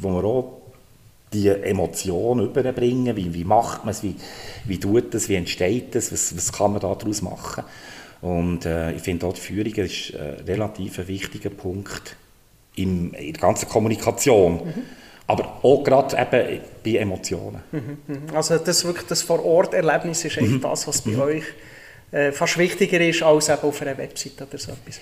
wo 0.00 0.10
wir 0.10 0.24
auch 0.24 0.62
die 1.34 1.48
Emotionen 1.48 2.46
überbringen, 2.46 3.14
wie, 3.14 3.34
wie 3.34 3.44
macht 3.44 3.84
man 3.84 3.92
es, 3.92 4.02
wie, 4.02 4.16
wie 4.64 4.80
tut 4.80 5.14
es, 5.14 5.28
wie 5.28 5.34
entsteht 5.34 5.94
es, 5.94 6.12
was, 6.12 6.34
was 6.34 6.50
kann 6.50 6.72
man 6.72 6.80
daraus 6.80 7.20
machen. 7.20 7.64
Und 8.22 8.64
äh, 8.64 8.92
ich 8.92 9.02
finde 9.02 9.26
auch 9.26 9.34
die 9.34 9.40
Führung 9.40 9.74
ist 9.74 10.14
ein 10.14 10.44
relativ 10.46 11.06
wichtiger 11.06 11.50
Punkt 11.50 12.16
in, 12.74 13.12
in 13.12 13.34
der 13.34 13.40
ganzen 13.40 13.68
Kommunikation. 13.68 14.64
Mhm. 14.64 15.01
Aber 15.26 15.58
auch 15.62 15.84
gerade 15.84 16.16
eben 16.16 16.60
bei 16.84 16.98
Emotionen. 16.98 17.62
Mhm, 17.70 17.98
mhm. 18.06 18.22
Also 18.34 18.58
das 18.58 18.84
wirklich 18.84 19.06
das 19.06 19.22
Vor-Ort-Erlebnis 19.22 20.24
ist 20.24 20.36
echt 20.36 20.48
mhm. 20.48 20.60
das, 20.60 20.86
was 20.88 21.00
bei 21.02 21.16
euch 21.16 21.44
äh, 22.10 22.32
fast 22.32 22.58
wichtiger 22.58 23.00
ist 23.00 23.22
als 23.22 23.48
eben 23.48 23.62
auf 23.62 23.80
einer 23.82 23.96
Website 23.96 24.42
oder 24.42 24.58
so 24.58 24.72
etwas. 24.72 25.00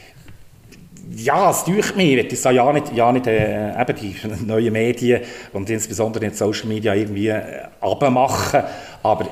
Ja, 1.16 1.50
es 1.50 1.64
tut 1.64 1.96
mir. 1.96 2.24
Ich 2.24 2.44
will 2.44 2.54
ja 2.54 2.72
nicht, 2.72 2.92
ja 2.94 3.12
nicht 3.12 3.26
äh, 3.26 3.80
eben 3.80 3.96
die 3.96 4.14
neuen 4.46 4.72
Medien 4.72 5.22
und 5.52 5.68
insbesondere 5.68 6.26
in 6.26 6.34
Social 6.34 6.66
Media 6.66 6.94
irgendwie 6.94 7.28
äh, 7.28 7.62
abmachen. 7.80 8.62
Aber 9.02 9.28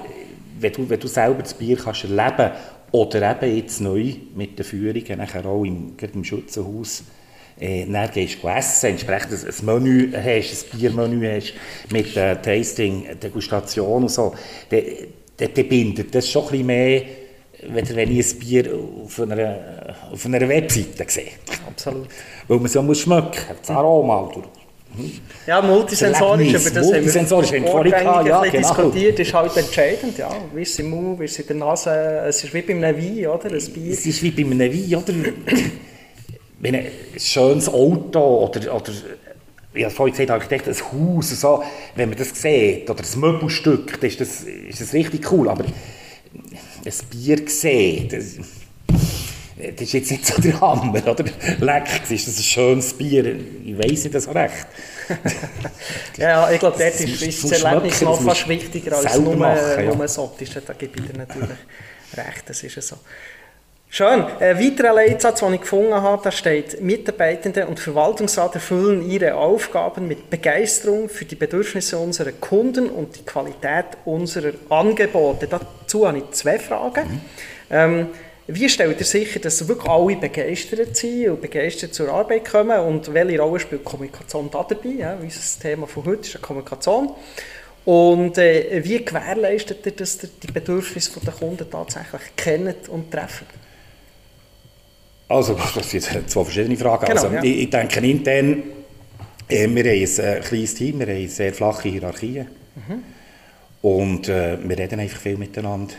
wenn 0.58 0.72
du, 0.72 0.88
wenn 0.88 0.98
du 0.98 1.06
selber 1.06 1.42
das 1.42 1.54
Bier 1.54 1.76
kannst 1.76 2.04
erleben 2.04 2.50
oder 2.90 3.30
eben 3.30 3.56
jetzt 3.56 3.80
neu 3.80 4.14
mit 4.34 4.58
den 4.58 4.64
Führungen, 4.64 5.18
nachher 5.18 5.46
auch 5.46 5.64
im, 5.64 5.94
im 6.00 6.24
Schützenhaus, 6.24 7.04
äh, 7.60 7.86
dann 7.86 8.10
gehst 8.10 8.38
du 8.42 8.48
essen, 8.48 8.90
entsprechend 8.90 9.32
ein 9.32 9.66
Menü 9.66 10.12
hast, 10.12 10.72
ein 10.72 10.78
Biermenü 10.78 11.36
hast, 11.36 11.54
mit 11.90 12.16
äh, 12.16 12.36
Tasting, 12.36 13.06
Degustation 13.22 14.02
und 14.02 14.10
so, 14.10 14.34
dann, 14.70 14.82
dann 15.36 15.68
bindet 15.68 16.14
das 16.14 16.28
schon 16.28 16.44
ein 16.44 16.50
bisschen 16.50 16.66
mehr, 16.66 17.02
wenn 17.68 18.10
ich 18.10 18.32
ein 18.32 18.38
Bier 18.38 18.70
auf 19.04 19.20
einer, 19.20 19.96
auf 20.12 20.24
einer 20.24 20.48
Webseite 20.48 21.04
sehe. 21.08 21.32
Absolut. 21.66 22.08
Weil 22.46 22.56
man 22.56 22.66
es 22.66 22.74
ja 22.74 22.82
muss 22.82 23.00
schmecken, 23.00 23.40
das 23.60 23.70
Aroma 23.70 24.22
oder 24.22 24.48
ja, 25.46 25.60
multisensorisch, 25.60 26.54
über 26.54 26.70
das 26.70 26.86
multisensorisch, 26.86 27.52
haben 27.52 27.64
wir 27.64 27.70
vorhin 27.70 27.92
ja, 27.92 28.22
genau. 28.22 28.50
diskutiert, 28.50 29.18
ist 29.20 29.34
halt 29.34 29.56
entscheidend, 29.56 30.18
ja, 30.18 30.30
wie 30.54 30.62
es 30.62 30.78
im 30.78 30.90
Mund, 30.90 31.20
wie 31.20 31.24
es 31.24 31.38
in 31.38 31.46
der 31.46 31.56
Nase, 31.56 31.90
es 32.26 32.42
ist 32.42 32.54
wie 32.54 32.62
bei 32.62 32.74
einem 32.74 32.96
Wein, 32.96 33.26
oder, 33.26 33.52
ein 33.52 33.72
Bier. 33.72 33.92
Es 33.92 34.06
ist 34.06 34.22
wie 34.22 34.30
bei 34.30 34.42
einem 34.42 34.58
Wein, 34.58 34.94
oder, 34.96 35.14
wenn 36.60 36.74
ein 36.74 36.90
schönes 37.16 37.68
Auto 37.68 38.46
oder, 38.46 38.74
oder 38.74 38.92
ich 39.74 39.84
habe 39.84 39.94
vorhin 39.94 40.12
gesagt, 40.12 40.30
Architekt, 40.30 40.68
ein 40.68 40.74
Haus, 40.74 41.40
so, 41.40 41.62
wenn 41.94 42.08
man 42.08 42.18
das 42.18 42.30
sieht, 42.40 42.88
oder 42.90 43.02
ein 43.02 43.20
Möbelstück, 43.20 44.00
dann 44.00 44.10
ist 44.10 44.20
das, 44.20 44.42
ist 44.42 44.80
das 44.80 44.92
richtig 44.92 45.30
cool, 45.30 45.48
aber 45.48 45.64
ein 45.64 46.92
Bier 47.10 47.38
sehen, 47.46 48.08
das, 48.08 48.36
das 49.58 49.80
ist 49.80 49.92
jetzt 49.92 50.10
nicht 50.10 50.26
so 50.26 50.40
der 50.40 50.60
Hammer, 50.60 51.06
oder? 51.06 51.24
Leck, 51.60 52.10
ist 52.10 52.28
das 52.28 52.38
ein 52.38 52.42
schönes 52.42 52.94
Bier? 52.94 53.36
Ich 53.64 53.76
weiß 53.76 54.04
nicht 54.04 54.20
so 54.20 54.30
recht. 54.30 54.66
ja, 56.16 56.50
ich 56.50 56.60
glaube, 56.60 56.76
dort 56.78 57.00
ist, 57.00 57.22
ist 57.22 57.44
das 57.44 57.62
Erlebnis 57.62 58.00
noch 58.02 58.20
fast 58.22 58.48
wichtiger 58.48 58.96
als 58.96 59.18
nur, 59.18 59.36
machen, 59.36 59.84
ja. 59.84 59.94
nur 59.94 60.18
Optische. 60.18 60.60
Da 60.60 60.74
gebe 60.74 61.00
ich 61.00 61.06
dir 61.06 61.18
natürlich 61.18 61.58
recht, 62.16 62.44
das 62.46 62.62
ist 62.62 62.80
so. 62.82 62.96
Schön. 63.90 64.22
Ein 64.38 64.58
weiterer 64.58 64.92
Leitsatz, 64.92 65.40
den 65.40 65.54
ich 65.54 65.62
gefunden 65.62 65.94
habe, 65.94 66.22
da 66.22 66.30
steht, 66.30 66.80
Mitarbeitende 66.82 67.66
und 67.66 67.80
Verwaltungsrat 67.80 68.54
erfüllen 68.54 69.08
ihre 69.08 69.34
Aufgaben 69.34 70.06
mit 70.06 70.28
Begeisterung 70.28 71.08
für 71.08 71.24
die 71.24 71.36
Bedürfnisse 71.36 71.96
unserer 71.96 72.32
Kunden 72.32 72.90
und 72.90 73.16
die 73.16 73.24
Qualität 73.24 73.86
unserer 74.04 74.52
Angebote. 74.68 75.48
Dazu 75.48 76.06
habe 76.06 76.18
ich 76.18 76.30
zwei 76.32 76.58
Fragen. 76.58 77.08
Mhm. 77.08 77.20
Ähm, 77.70 78.06
wie 78.46 78.68
stellt 78.68 79.00
ihr 79.00 79.06
sicher, 79.06 79.40
dass 79.40 79.66
wirklich 79.66 79.90
alle 79.90 80.16
begeistert 80.16 80.94
sind 80.94 81.30
und 81.30 81.40
begeistert 81.40 81.94
zur 81.94 82.10
Arbeit 82.10 82.50
kommen 82.50 82.78
und 82.80 83.12
welche 83.12 83.40
Rolle 83.40 83.60
spielt 83.60 83.84
Kommunikation 83.84 84.50
da 84.50 84.64
dabei? 84.68 84.88
Ja, 84.98 85.16
das 85.16 85.58
Thema 85.58 85.86
von 85.86 86.04
heute 86.04 86.28
ist 86.28 86.42
Kommunikation. 86.42 87.10
Und 87.86 88.36
äh, 88.36 88.82
wie 88.84 89.02
gewährleistet 89.02 89.84
ihr, 89.86 89.92
dass 89.92 90.22
ihr 90.22 90.28
die 90.42 90.52
Bedürfnisse 90.52 91.20
der 91.20 91.32
Kunden 91.32 91.70
tatsächlich 91.70 92.22
kennt 92.36 92.88
und 92.90 93.10
trefft? 93.10 93.44
Also, 95.28 95.56
das 95.74 95.90
sind 95.90 96.30
zwei 96.30 96.44
verschiedene 96.44 96.76
Fragen. 96.76 97.06
Genau, 97.06 97.22
also, 97.22 97.34
ja. 97.34 97.42
ich, 97.42 97.58
ich, 97.58 97.70
denke 97.70 98.00
intern, 98.00 98.62
äh, 99.48 99.68
wir 99.68 99.84
haben 99.84 99.88
ein 99.88 100.38
äh, 100.38 100.40
kleines 100.40 100.74
Team, 100.74 101.00
wir 101.00 101.06
haben 101.06 101.28
sehr 101.28 101.52
flache 101.52 101.88
Hierarchien. 101.88 102.46
Mhm. 102.74 103.02
Und 103.80 104.28
äh, 104.28 104.58
wir 104.62 104.78
reden 104.78 105.00
einfach 105.00 105.20
viel 105.20 105.36
miteinander. 105.36 105.94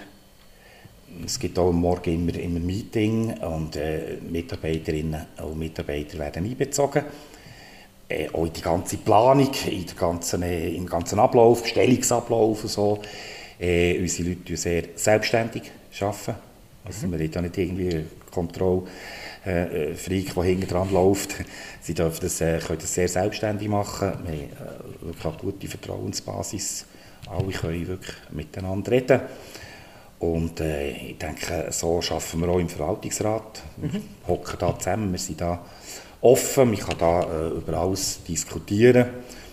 Es 1.25 1.39
gibt 1.39 1.57
auch 1.57 1.69
am 1.69 1.81
Morgen 1.81 2.13
immer, 2.13 2.37
immer 2.37 2.59
ein 2.59 2.65
Meeting 2.65 3.33
und 3.39 3.75
äh, 3.75 4.17
Mitarbeiterinnen 4.29 5.25
und 5.43 5.57
Mitarbeiter 5.57 6.19
werden 6.19 6.45
einbezogen. 6.45 7.03
Äh, 8.07 8.29
auch 8.29 8.45
in 8.45 8.53
die 8.53 8.61
ganze 8.61 8.97
Planung, 8.97 9.49
in 9.65 9.85
den 9.85 9.95
ganzen, 9.95 10.43
äh, 10.43 10.69
im 10.69 10.85
ganzen 10.85 11.19
Ablauf, 11.19 11.65
Stellungsablauf 11.65 12.63
und 12.63 12.69
so. 12.69 12.99
Äh, 13.59 13.99
unsere 13.99 14.29
Leute 14.29 14.41
arbeiten 14.41 14.57
sehr 14.57 14.83
selbstständig. 14.95 15.63
Arbeiten. 15.99 16.35
Also 16.85 17.07
mhm. 17.07 17.19
wir 17.19 17.29
da 17.29 17.41
nicht 17.41 17.57
irgendwie 17.57 18.05
Kontrolle 18.31 18.83
äh, 19.45 19.93
Freak, 19.93 20.33
der 20.35 20.43
hinten 20.43 20.67
dran 20.67 20.91
läuft. 20.91 21.35
Sie 21.81 21.93
dürfen 21.93 22.19
das, 22.21 22.41
äh, 22.41 22.59
können 22.59 22.79
das 22.79 22.93
sehr 22.93 23.07
selbstständig 23.07 23.67
machen. 23.67 24.13
Wir 24.25 24.33
haben 24.33 24.39
äh, 24.39 25.05
wirklich 25.05 25.25
eine 25.25 25.37
gute 25.37 25.67
Vertrauensbasis. 25.67 26.85
Alle 27.27 27.51
können 27.51 27.87
wirklich 27.87 28.15
miteinander 28.31 28.91
reden. 28.91 29.21
Und 30.19 30.59
äh, 30.59 30.91
ich 30.91 31.17
denke, 31.17 31.67
so 31.69 31.99
arbeiten 31.99 32.41
wir 32.41 32.49
auch 32.49 32.59
im 32.59 32.69
Verwaltungsrat. 32.69 33.61
Wir 33.77 33.89
mhm. 33.89 34.03
hocken 34.27 34.57
da 34.59 34.77
zusammen, 34.77 35.11
wir 35.11 35.19
sind 35.19 35.39
da 35.39 35.63
offen, 36.21 36.71
man 36.71 36.79
kann 36.79 36.97
da 36.97 37.21
äh, 37.21 37.49
über 37.49 37.77
alles 37.77 38.21
diskutieren. 38.27 39.05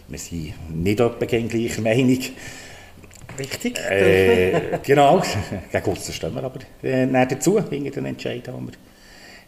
Wir 0.08 0.18
sind 0.18 0.54
nicht 0.70 1.00
etwa 1.00 1.24
gleicher 1.24 1.82
Meinung. 1.82 2.20
Wichtig. 3.37 3.79
Äh, 3.79 4.79
genau, 4.83 5.22
gegen 5.70 5.90
uns 5.90 6.14
stehen 6.14 6.35
wir 6.35 6.44
aber 6.44 6.61
äh, 6.83 7.27
dazu, 7.27 7.62
hinter 7.68 7.90
den 7.90 8.07
Entscheidungen, 8.07 8.68
die 8.68 8.72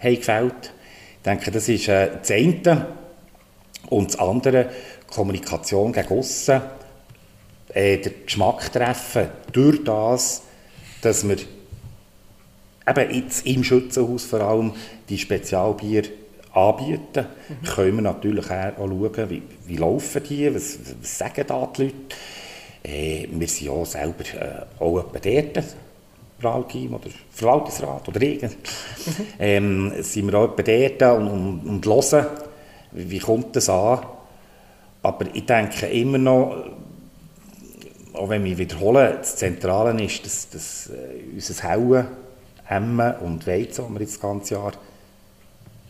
wir 0.00 0.10
haben 0.10 0.16
gefällt. 0.16 0.72
Ich 1.16 1.22
denke, 1.24 1.50
das 1.50 1.68
ist 1.68 1.88
äh, 1.88 2.10
das 2.20 2.30
eine. 2.30 2.86
Und 3.88 4.12
das 4.12 4.18
andere, 4.18 4.70
Kommunikation 5.06 5.92
gegen 5.92 6.18
aussen, 6.18 6.60
äh, 7.72 7.98
den 7.98 8.12
Geschmack 8.24 8.72
treffen, 8.72 9.28
durch 9.52 9.82
das, 9.84 10.42
dass 11.00 11.26
wir 11.26 11.36
eben 12.86 13.14
jetzt 13.14 13.46
im 13.46 13.64
Schützenhaus 13.64 14.24
vor 14.24 14.40
allem 14.40 14.72
die 15.08 15.18
Spezialbier 15.18 16.04
anbieten, 16.52 17.26
mhm. 17.48 17.66
können 17.66 17.96
wir 17.96 18.02
natürlich 18.02 18.50
auch 18.50 18.72
schauen, 18.76 19.30
wie, 19.30 19.42
wie 19.66 19.76
laufen 19.76 20.22
die, 20.28 20.54
was, 20.54 20.78
was 21.00 21.18
sagen 21.18 21.44
da 21.46 21.70
die 21.76 21.84
Leute. 21.84 21.94
Äh, 22.82 23.26
wir 23.30 23.48
sind 23.48 23.66
ja 23.66 23.84
selber 23.84 24.24
äh, 24.34 24.82
auch 24.82 25.04
dort, 25.12 25.64
Wahlteam 26.40 26.94
oder 26.94 27.08
Verwaltungsrat 27.30 28.08
oder 28.08 28.22
irgend, 28.22 28.52
mhm. 28.52 29.26
ähm, 29.38 29.92
sind 30.02 30.30
wir 30.30 30.38
auch 30.38 30.54
dort 30.56 31.02
und, 31.18 31.28
und, 31.28 31.60
und 31.66 31.86
hören, 31.86 32.26
wie 32.92 33.18
kommt 33.18 33.56
das 33.56 33.68
an. 33.68 34.00
Aber 35.02 35.26
ich 35.32 35.46
denke 35.46 35.86
immer 35.86 36.18
noch, 36.18 36.64
auch 38.12 38.28
wenn 38.28 38.44
wir 38.44 38.58
wiederholen, 38.58 39.14
das 39.18 39.36
Zentrale 39.36 40.02
ist, 40.02 40.24
dass, 40.24 40.48
dass 40.50 40.90
äh, 40.90 41.34
unser 41.34 41.68
Hellen, 41.68 42.06
Emmen 42.68 43.14
und 43.16 43.46
Weizen, 43.46 43.84
das 43.84 43.92
wir 43.92 44.00
jetzt 44.00 44.14
das 44.14 44.20
ganze 44.20 44.54
Jahr 44.54 44.72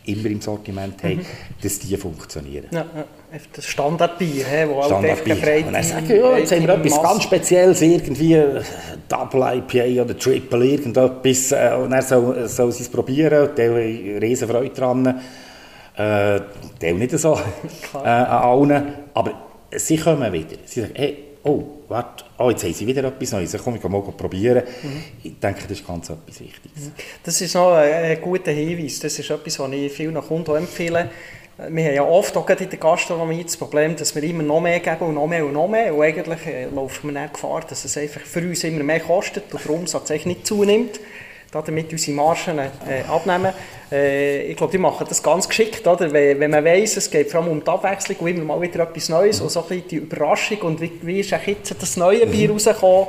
immer 0.05 0.27
im 0.27 0.41
Sortiment 0.41 1.03
haben, 1.03 1.17
mhm. 1.17 1.27
dass 1.63 1.79
die 1.79 1.97
funktionieren. 1.97 2.67
Ja, 2.71 2.87
ja. 2.95 3.05
Das 3.53 3.67
Standardbier, 3.67 4.47
he, 4.47 4.69
wo 4.69 4.83
Standardbier. 4.83 5.43
Halt 5.43 5.67
und 5.67 5.73
dann 5.75 5.83
sagen, 5.83 6.09
ja, 6.09 6.39
jetzt 6.39 6.53
haben 6.53 6.67
wir 6.67 6.75
etwas 6.75 7.03
ganz 7.03 7.23
Spezielles, 7.25 7.83
irgendwie 7.83 8.35
äh, 8.35 8.63
Double 9.07 9.43
IPA 9.43 10.03
oder 10.03 10.19
Triple, 10.19 10.65
irgendetwas, 10.65 11.53
äh, 11.53 11.75
und 11.77 11.93
er 11.93 12.03
soll, 12.03 12.49
soll 12.49 12.73
sie 12.73 12.85
es 12.85 12.89
probieren, 12.89 13.51
der 13.55 13.71
hat 13.71 14.23
riesen 14.23 14.49
Freude 14.49 14.71
dran, 14.71 15.07
äh, 15.07 16.41
der 16.81 16.95
nicht 16.95 17.19
so 17.19 17.35
äh, 17.95 17.99
an 17.99 18.27
allen, 18.27 18.93
aber 19.13 19.33
sie 19.77 19.99
kommen 19.99 20.33
wieder, 20.33 20.57
sie 20.65 20.81
sagen, 20.81 20.95
hey, 20.95 21.19
oh, 21.45 21.65
warte, 21.89 22.25
oh, 22.39 22.51
jetzt 22.51 22.65
haben 22.65 22.73
sie 22.73 22.87
wieder 22.87 23.05
etwas 23.05 23.33
Neues, 23.33 23.57
komm, 23.63 23.77
ich 23.77 23.83
mal 23.83 24.01
probieren. 24.01 24.63
Mhm. 24.83 25.05
Ich 25.23 25.39
denke, 25.39 25.63
das 25.63 25.73
ist 25.73 25.87
ganz 25.87 26.09
etwas 26.09 26.41
Wichtiges. 26.41 26.87
Mhm. 26.87 26.93
Das 27.23 27.41
ist 27.41 27.55
noch 27.55 27.73
ein 27.73 28.21
guter 28.21 28.53
Hinweis, 28.53 29.01
das 29.01 29.19
ist 29.19 29.31
etwas, 29.31 29.59
was 29.59 29.73
ich 29.73 29.93
vielen 29.93 30.15
Kunden 30.15 30.57
empfehle. 30.57 31.11
Wir 31.59 31.87
haben 31.87 31.95
ja 31.95 32.05
oft 32.05 32.37
auch 32.37 32.49
in 32.49 32.71
der 32.71 32.79
Gastronomie 32.79 33.43
das 33.43 33.57
Problem, 33.57 33.97
dass 33.97 34.15
wir 34.15 34.23
immer 34.23 34.45
noch 34.45 34.61
mehr 34.61 34.79
geben 34.79 35.07
und 35.07 35.15
noch 35.15 35.27
mehr 35.27 35.45
und 35.45 35.55
noch 35.55 35.67
mehr. 35.67 35.93
Und 35.93 36.03
eigentlich 36.03 36.47
äh, 36.47 36.67
laufen 36.67 37.09
wir 37.09 37.21
dann 37.21 37.33
Gefahr, 37.33 37.63
dass 37.69 37.85
es 37.85 37.97
einfach 37.97 38.21
für 38.21 38.41
uns 38.41 38.63
immer 38.63 38.85
mehr 38.85 39.01
kostet 39.01 39.53
und 39.53 39.65
der 39.65 39.71
Umsatz 39.73 40.11
nicht 40.25 40.47
zunimmt. 40.47 41.01
damit 41.51 41.91
unsere 41.91 42.17
Margen 42.17 42.59
äh, 42.59 43.03
abnehmen. 43.09 43.53
Äh, 43.91 44.43
ich 44.43 44.57
glaube, 44.57 44.71
die 44.71 44.79
machen 44.79 45.07
das 45.09 45.23
ganz 45.23 45.49
geschickt, 45.49 45.87
oder? 45.87 46.13
Wenn, 46.13 46.39
wenn 46.39 46.51
man 46.51 46.65
weiss, 46.65 46.97
es 46.97 47.11
geht 47.11 47.31
vor 47.31 47.41
allem 47.41 47.51
um 47.51 47.65
die 47.65 47.71
Abwechslung 47.71 48.19
und 48.19 48.29
immer 48.29 48.45
mal 48.45 48.61
wieder 48.61 48.81
etwas 48.85 49.09
Neues 49.09 49.39
mhm. 49.39 49.47
und 49.47 49.51
so 49.51 49.63
ein 49.63 49.69
bisschen 49.69 49.89
die 49.89 49.97
Überraschung 49.97 50.59
und 50.59 50.81
wie, 50.81 50.93
wie 51.03 51.21
ist 51.21 51.31
jetzt 51.31 51.75
das 51.81 51.97
neue 51.97 52.27
Bier 52.27 52.49
mhm. 52.49 52.55
rausgekommen, 52.55 53.09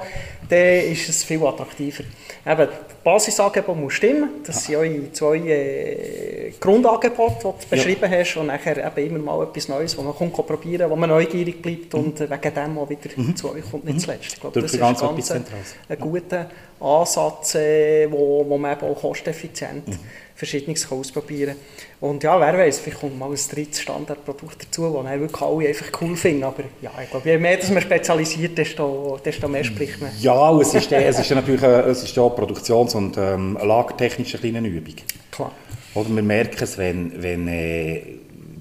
dann 0.50 0.80
ist 0.92 1.10
es 1.10 1.24
viel 1.24 1.46
attraktiver. 1.46 2.04
Eben, 2.48 2.68
Basisangebot 3.04 3.78
muss 3.78 3.94
stimmen, 3.94 4.30
das 4.46 4.66
sind 4.66 4.76
eure 4.76 5.12
zwei 5.14 5.38
äh, 5.38 6.52
Grundangebote, 6.60 7.36
die 7.36 7.42
du 7.42 7.70
beschrieben 7.70 8.12
ja. 8.12 8.20
hast 8.20 8.36
und 8.38 8.48
nachher 8.48 8.78
eben 8.78 9.16
immer 9.16 9.20
mal 9.20 9.44
etwas 9.44 9.68
Neues, 9.68 9.98
wo 9.98 10.02
man 10.02 10.14
probieren, 10.14 10.90
wo 10.90 10.96
man 10.96 11.10
neugierig 11.10 11.62
bleibt 11.62 11.94
mhm. 11.94 12.00
und 12.00 12.20
wegen 12.20 12.54
dem 12.54 12.78
auch 12.78 12.90
wieder 12.90 13.10
mhm. 13.16 13.36
zu 13.36 13.52
euch 13.52 13.64
kommt, 13.70 13.86
nicht 13.86 13.96
mhm. 13.96 14.00
zuletzt. 14.00 14.34
Ich 14.34 14.40
glaube, 14.40 14.62
das 14.62 14.74
ist 14.74 14.80
ganz, 14.80 15.00
ganz 15.00 15.32
ein, 15.32 15.46
ein 15.88 16.00
guter 16.00 16.50
Ansatz, 16.80 17.56
äh, 17.56 18.12
wo, 18.12 18.46
wo 18.48 18.58
man 18.58 18.74
eben 18.74 18.88
auch 18.88 19.00
kosteneffizient 19.00 19.88
mhm. 19.88 20.00
Verschiedenes 20.36 20.90
ausprobieren 20.92 21.56
kann. 21.56 21.89
Und 22.02 22.24
ja, 22.24 22.40
wer 22.40 22.58
weiß, 22.58 22.80
vielleicht 22.80 23.02
kommt 23.02 23.20
mal 23.20 23.30
ein 23.30 23.36
drittes 23.52 23.82
Standardprodukt 23.82 24.64
dazu, 24.64 25.04
das 25.04 25.20
wirklich 25.20 25.42
alle 25.42 25.68
einfach 25.68 26.02
cool 26.02 26.16
finden. 26.16 26.44
Aber 26.44 26.64
ja, 26.82 26.92
ich 27.04 27.10
glaube, 27.10 27.30
je 27.30 27.38
mehr 27.38 27.58
dass 27.58 27.70
man 27.72 27.82
spezialisiert, 27.82 28.58
desto, 28.58 29.20
desto 29.24 29.50
mehr 29.50 29.66
spricht 29.66 30.02
man. 30.02 30.10
Ja, 30.22 30.58
es 30.60 30.74
ist, 30.74 30.90
es 30.92 31.20
ist 31.20 31.32
natürlich 31.32 31.64
eine, 31.64 31.82
es 31.82 32.04
ist 32.04 32.18
eine 32.18 32.30
produktions- 32.30 32.96
und 32.96 33.18
ähm, 33.18 33.58
lagertechnische 33.62 34.38
kleine 34.38 34.66
Übung. 34.66 34.96
Klar. 35.30 35.52
Oder 35.94 36.10
wir 36.16 36.24
merken 36.24 36.64
es, 36.64 36.78
wenn, 36.78 37.22
wenn 37.22 37.48
äh, 37.50 38.02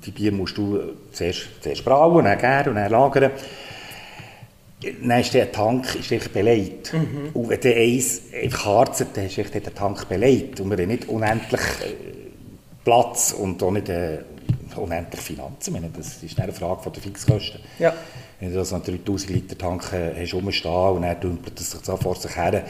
die 0.04 0.10
Bier 0.10 0.32
musst 0.32 0.56
du 0.56 0.80
zuerst, 1.12 1.48
zuerst 1.60 1.84
brauen, 1.84 2.24
dann 2.24 2.38
gären 2.38 2.70
und 2.70 2.74
dann 2.74 2.90
lagern 2.90 3.30
dann 5.02 5.20
ist 5.20 5.34
der 5.34 5.50
Tank 5.50 5.96
ist 5.96 6.32
belegt. 6.32 6.92
Mhm. 6.92 7.30
Und 7.34 7.48
wenn 7.48 7.60
der 7.60 7.76
eins 7.76 8.22
einfach 8.32 8.64
harzt, 8.64 9.04
dann 9.12 9.26
ist 9.26 9.36
der 9.36 9.74
Tank 9.74 10.08
belegt. 10.08 10.60
Und 10.60 10.70
wir 10.70 10.78
haben 10.78 10.88
nicht 10.88 11.08
unendlich 11.08 11.60
äh, 11.60 12.27
Platz 12.88 13.32
und 13.32 13.62
auch 13.62 13.70
nicht 13.70 13.90
äh, 13.90 14.20
unendlich 14.74 15.20
Finanzen. 15.20 15.74
Meine, 15.74 15.90
das 15.94 16.22
ist 16.22 16.40
eine 16.40 16.54
Frage 16.54 16.82
von 16.82 16.90
der 16.90 17.02
Fixkosten. 17.02 17.60
Ja. 17.78 17.92
Wenn 18.40 18.54
du 18.54 18.64
so 18.64 18.76
einen 18.76 18.84
3000 18.84 19.30
Liter 19.30 19.58
Tank 19.58 19.92
äh, 19.92 20.22
hast 20.22 20.32
rumstehen 20.32 20.72
und 20.72 21.02
dann 21.02 21.20
dümpelt 21.20 21.60
es 21.60 21.72
sich 21.72 21.80
so 21.84 21.98
vor 21.98 22.16
sich 22.16 22.34
her, 22.34 22.64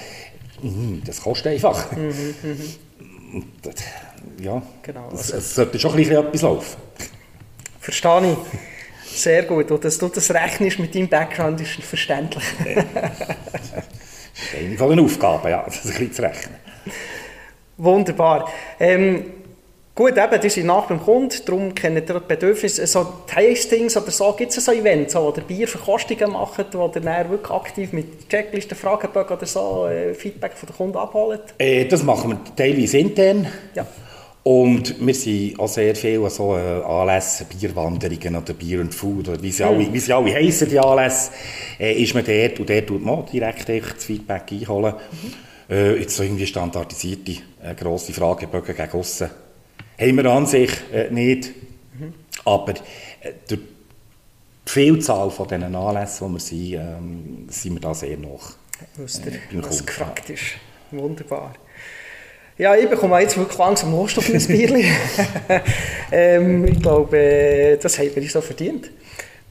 mm, 0.60 1.02
das 1.06 1.22
kostet 1.22 1.52
einfach. 1.52 1.92
Mhm, 1.92 2.34
mhm. 2.42 3.44
Das, 3.62 3.74
ja, 4.40 4.60
genau. 4.82 5.08
es, 5.12 5.32
also, 5.32 5.36
es 5.36 5.54
sollte 5.54 5.78
schon 5.78 5.92
ein 5.92 5.98
bisschen 5.98 6.16
etwas 6.16 6.42
laufen. 6.42 6.76
Verstehe 7.80 8.32
ich. 8.32 9.18
Sehr 9.20 9.44
gut. 9.44 9.70
Und 9.70 9.84
dass 9.84 9.98
du 9.98 10.08
das 10.08 10.32
rechnest 10.32 10.80
mit 10.80 10.96
deinem 10.96 11.08
Background 11.08 11.60
ist 11.60 11.74
verständlich. 11.74 12.44
das 12.64 12.74
ist 12.74 14.54
eine 14.58 14.76
von 14.76 14.90
den 14.90 15.00
Aufgaben, 15.00 15.48
ja, 15.48 15.62
das 15.64 15.84
ein 15.84 15.90
bisschen 15.90 16.12
zu 16.12 16.22
rechnen. 16.22 16.56
Wunderbar. 17.76 18.50
Ähm, 18.80 19.37
gut, 19.98 20.16
eben, 20.16 20.40
die 20.40 20.48
sind 20.48 20.66
nach 20.66 20.86
beim 20.86 21.02
Kunden, 21.02 21.34
darum 21.44 21.74
kennen 21.74 21.96
ihr 21.96 22.02
die 22.02 22.20
Bedürfnisse. 22.26 22.86
So 22.86 23.04
Tastings 23.26 23.96
oder 23.96 24.12
so, 24.12 24.32
gibt 24.32 24.56
es 24.56 24.64
so 24.64 24.70
Events, 24.70 25.16
wo 25.16 25.34
ihr 25.36 25.42
Bierverkostungen 25.42 26.30
macht, 26.30 26.72
wo 26.72 26.86
ihr 26.86 27.00
dann 27.00 27.30
wirklich 27.30 27.50
aktiv 27.50 27.92
mit 27.92 28.28
Checklisten, 28.28 28.78
Fragebögen 28.78 29.36
oder 29.36 29.46
so 29.46 29.88
äh, 29.88 30.14
Feedback 30.14 30.52
von 30.52 30.68
den 30.68 30.76
Kunden 30.76 30.96
abholt? 30.96 31.40
Äh, 31.58 31.86
das 31.86 32.04
machen 32.04 32.30
wir 32.30 32.38
teilweise 32.54 32.98
intern. 32.98 33.48
Ja. 33.74 33.84
Und 34.44 35.04
wir 35.04 35.14
sind 35.14 35.58
auch 35.58 35.66
sehr 35.66 35.96
viel 35.96 36.22
an 36.22 36.30
so 36.30 36.56
äh, 36.56 36.80
Anlässen, 36.84 37.48
Bierwanderungen 37.48 38.36
oder 38.36 38.54
Bier 38.54 38.80
und 38.80 38.94
Food, 38.94 39.28
oder 39.28 39.42
wie 39.42 39.50
sie, 39.50 39.64
alle, 39.64 39.92
wie 39.92 39.98
sie 39.98 40.12
alle 40.12 40.32
heissen, 40.32 40.68
die 40.68 40.78
Anlässe, 40.78 41.32
äh, 41.80 42.00
ist 42.00 42.14
man 42.14 42.24
dort 42.24 42.60
und 42.60 42.70
dort 42.70 42.86
tut 42.86 43.04
man 43.04 43.26
direkt 43.26 43.68
das 43.68 44.04
Feedback 44.04 44.44
einholen. 44.52 44.94
Mhm. 44.94 45.74
Äh, 45.74 45.96
jetzt 45.96 46.14
so 46.14 46.22
irgendwie 46.22 46.46
standardisierte, 46.46 47.32
äh, 47.64 47.74
grosse 47.74 48.12
Fragebögen 48.12 48.76
gegen 48.76 48.92
aussen 48.92 49.28
haben 49.98 50.16
wir 50.16 50.26
an 50.26 50.46
sich 50.46 50.70
äh, 50.92 51.10
nicht. 51.10 51.50
Mhm. 51.98 52.14
Aber 52.44 52.72
äh, 52.72 53.32
durch 53.48 53.60
die 54.66 54.70
Vielzahl 54.70 55.30
von 55.30 55.48
diesen 55.48 55.74
Anlässen, 55.74 56.28
die 56.28 56.34
wir 56.34 56.40
sind, 56.40 56.72
ähm, 56.74 57.46
sind 57.48 57.74
wir 57.74 57.80
da 57.80 57.94
sehr 57.94 58.16
noch. 58.16 58.52
Äh, 58.98 59.84
gefragt 59.84 60.30
ist. 60.30 60.42
Wunderbar. 60.90 61.54
Ja, 62.56 62.74
ich 62.74 62.88
bekomme 62.88 63.20
jetzt 63.20 63.36
wirklich 63.36 63.58
langsam 63.58 63.92
Lust 63.92 64.18
auf 64.18 64.28
ein 64.28 64.46
Bierchen. 64.46 64.84
ähm, 66.12 66.64
ich 66.64 66.80
glaube, 66.80 67.16
äh, 67.16 67.76
das 67.76 67.98
haben 67.98 68.10
wir 68.14 68.28
so 68.28 68.40
verdient. 68.40 68.90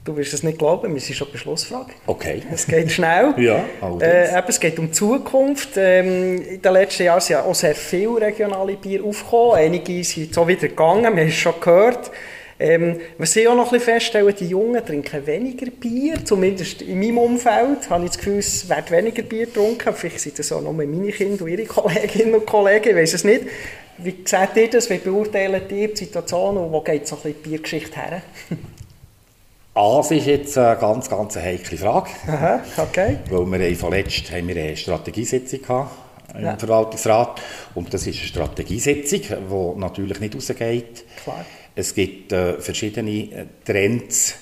Du 0.04 0.16
wirst 0.16 0.32
es 0.32 0.42
nicht 0.42 0.58
glauben, 0.58 0.94
wir 0.94 1.00
sind 1.00 1.16
schon 1.16 1.30
Beschlussfrage. 1.30 1.92
Okay. 2.06 2.42
Es 2.52 2.66
geht 2.66 2.90
schnell. 2.90 3.34
ja, 3.36 3.64
äh, 4.00 4.42
es 4.48 4.58
geht 4.58 4.78
um 4.78 4.86
die 4.86 4.92
Zukunft. 4.92 5.70
Ähm, 5.76 6.40
in 6.42 6.62
den 6.62 6.72
letzten 6.72 7.02
Jahren 7.02 7.20
sind 7.20 7.34
ja 7.34 7.42
auch 7.42 7.54
sehr 7.54 7.74
viele 7.74 8.20
regionale 8.20 8.76
Bier 8.76 9.04
aufgekommen. 9.04 9.56
Einige 9.56 10.02
sind 10.04 10.32
so 10.32 10.48
wieder 10.48 10.68
gegangen, 10.68 11.14
wir 11.14 11.22
haben 11.22 11.28
es 11.28 11.34
schon 11.34 11.60
gehört. 11.60 12.10
Ähm, 12.60 12.98
was 13.18 13.36
ich 13.36 13.46
auch 13.46 13.54
noch 13.54 13.72
ein 13.72 13.80
feststellen, 13.80 14.34
die 14.34 14.46
Jungen 14.46 14.84
trinken 14.84 15.24
weniger 15.26 15.70
Bier, 15.70 16.24
zumindest 16.24 16.82
in 16.82 16.98
meinem 16.98 17.18
Umfeld 17.18 17.88
habe 17.88 18.04
ich 18.04 18.10
das 18.10 18.18
Gefühl, 18.18 18.38
es 18.38 18.68
wird 18.68 18.90
weniger 18.90 19.22
Bier 19.22 19.46
getrunken. 19.46 19.94
Vielleicht 19.94 20.20
sind 20.20 20.38
das 20.38 20.50
auch 20.50 20.60
noch 20.60 20.72
meine 20.72 21.12
Kinder 21.12 21.44
und 21.44 21.50
ihre 21.50 21.64
Kolleginnen 21.66 22.34
und 22.34 22.46
Kollegen, 22.46 22.90
ich 22.90 22.96
weiß 22.96 23.14
es 23.14 23.24
nicht. 23.24 23.42
Wie 23.98 24.14
seht 24.24 24.56
ihr 24.56 24.70
das, 24.70 24.90
wie 24.90 24.98
beurteilt 24.98 25.70
ihr 25.70 25.88
die 25.88 25.96
Situation 25.96 26.56
und 26.56 26.72
wo 26.72 26.80
geht 26.80 27.06
so 27.06 27.16
ein 27.16 27.22
bisschen 27.22 27.42
die 27.42 27.48
Biergeschichte 27.48 27.96
her? 27.96 28.22
Das 29.78 30.10
ist 30.10 30.26
jetzt 30.26 30.58
eine 30.58 30.76
ganz, 30.76 31.08
ganz 31.08 31.36
heikle 31.36 31.78
Frage. 31.78 32.10
Aha, 32.26 32.64
okay. 32.78 33.18
Weil 33.30 33.46
wir 33.46 33.64
haben 33.64 33.76
vorletzt 33.76 34.28
haben 34.32 34.48
wir 34.48 34.56
eine 34.56 34.76
Strategiesitzung 34.76 35.62
gehabt 35.62 35.92
im 36.34 36.46
ja. 36.46 36.56
Verwaltungsrat. 36.56 37.40
Und 37.76 37.94
das 37.94 38.04
ist 38.04 38.18
eine 38.18 38.26
Strategiesitzung, 38.26 39.20
die 39.20 39.78
natürlich 39.78 40.18
nicht 40.18 40.34
rausgeht. 40.34 41.04
Klar. 41.22 41.46
Es 41.76 41.94
gibt 41.94 42.32
äh, 42.32 42.60
verschiedene 42.60 43.10
äh, 43.10 43.46
Trends. 43.64 44.34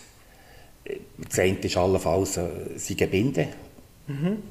Das 1.19 1.39
eine 1.39 1.59
ist 1.59 1.77
allenfalls 1.77 2.39
äh, 2.39 2.49
sind 2.77 2.97
Gebinde. 2.97 3.49
Mhm. 4.07 4.43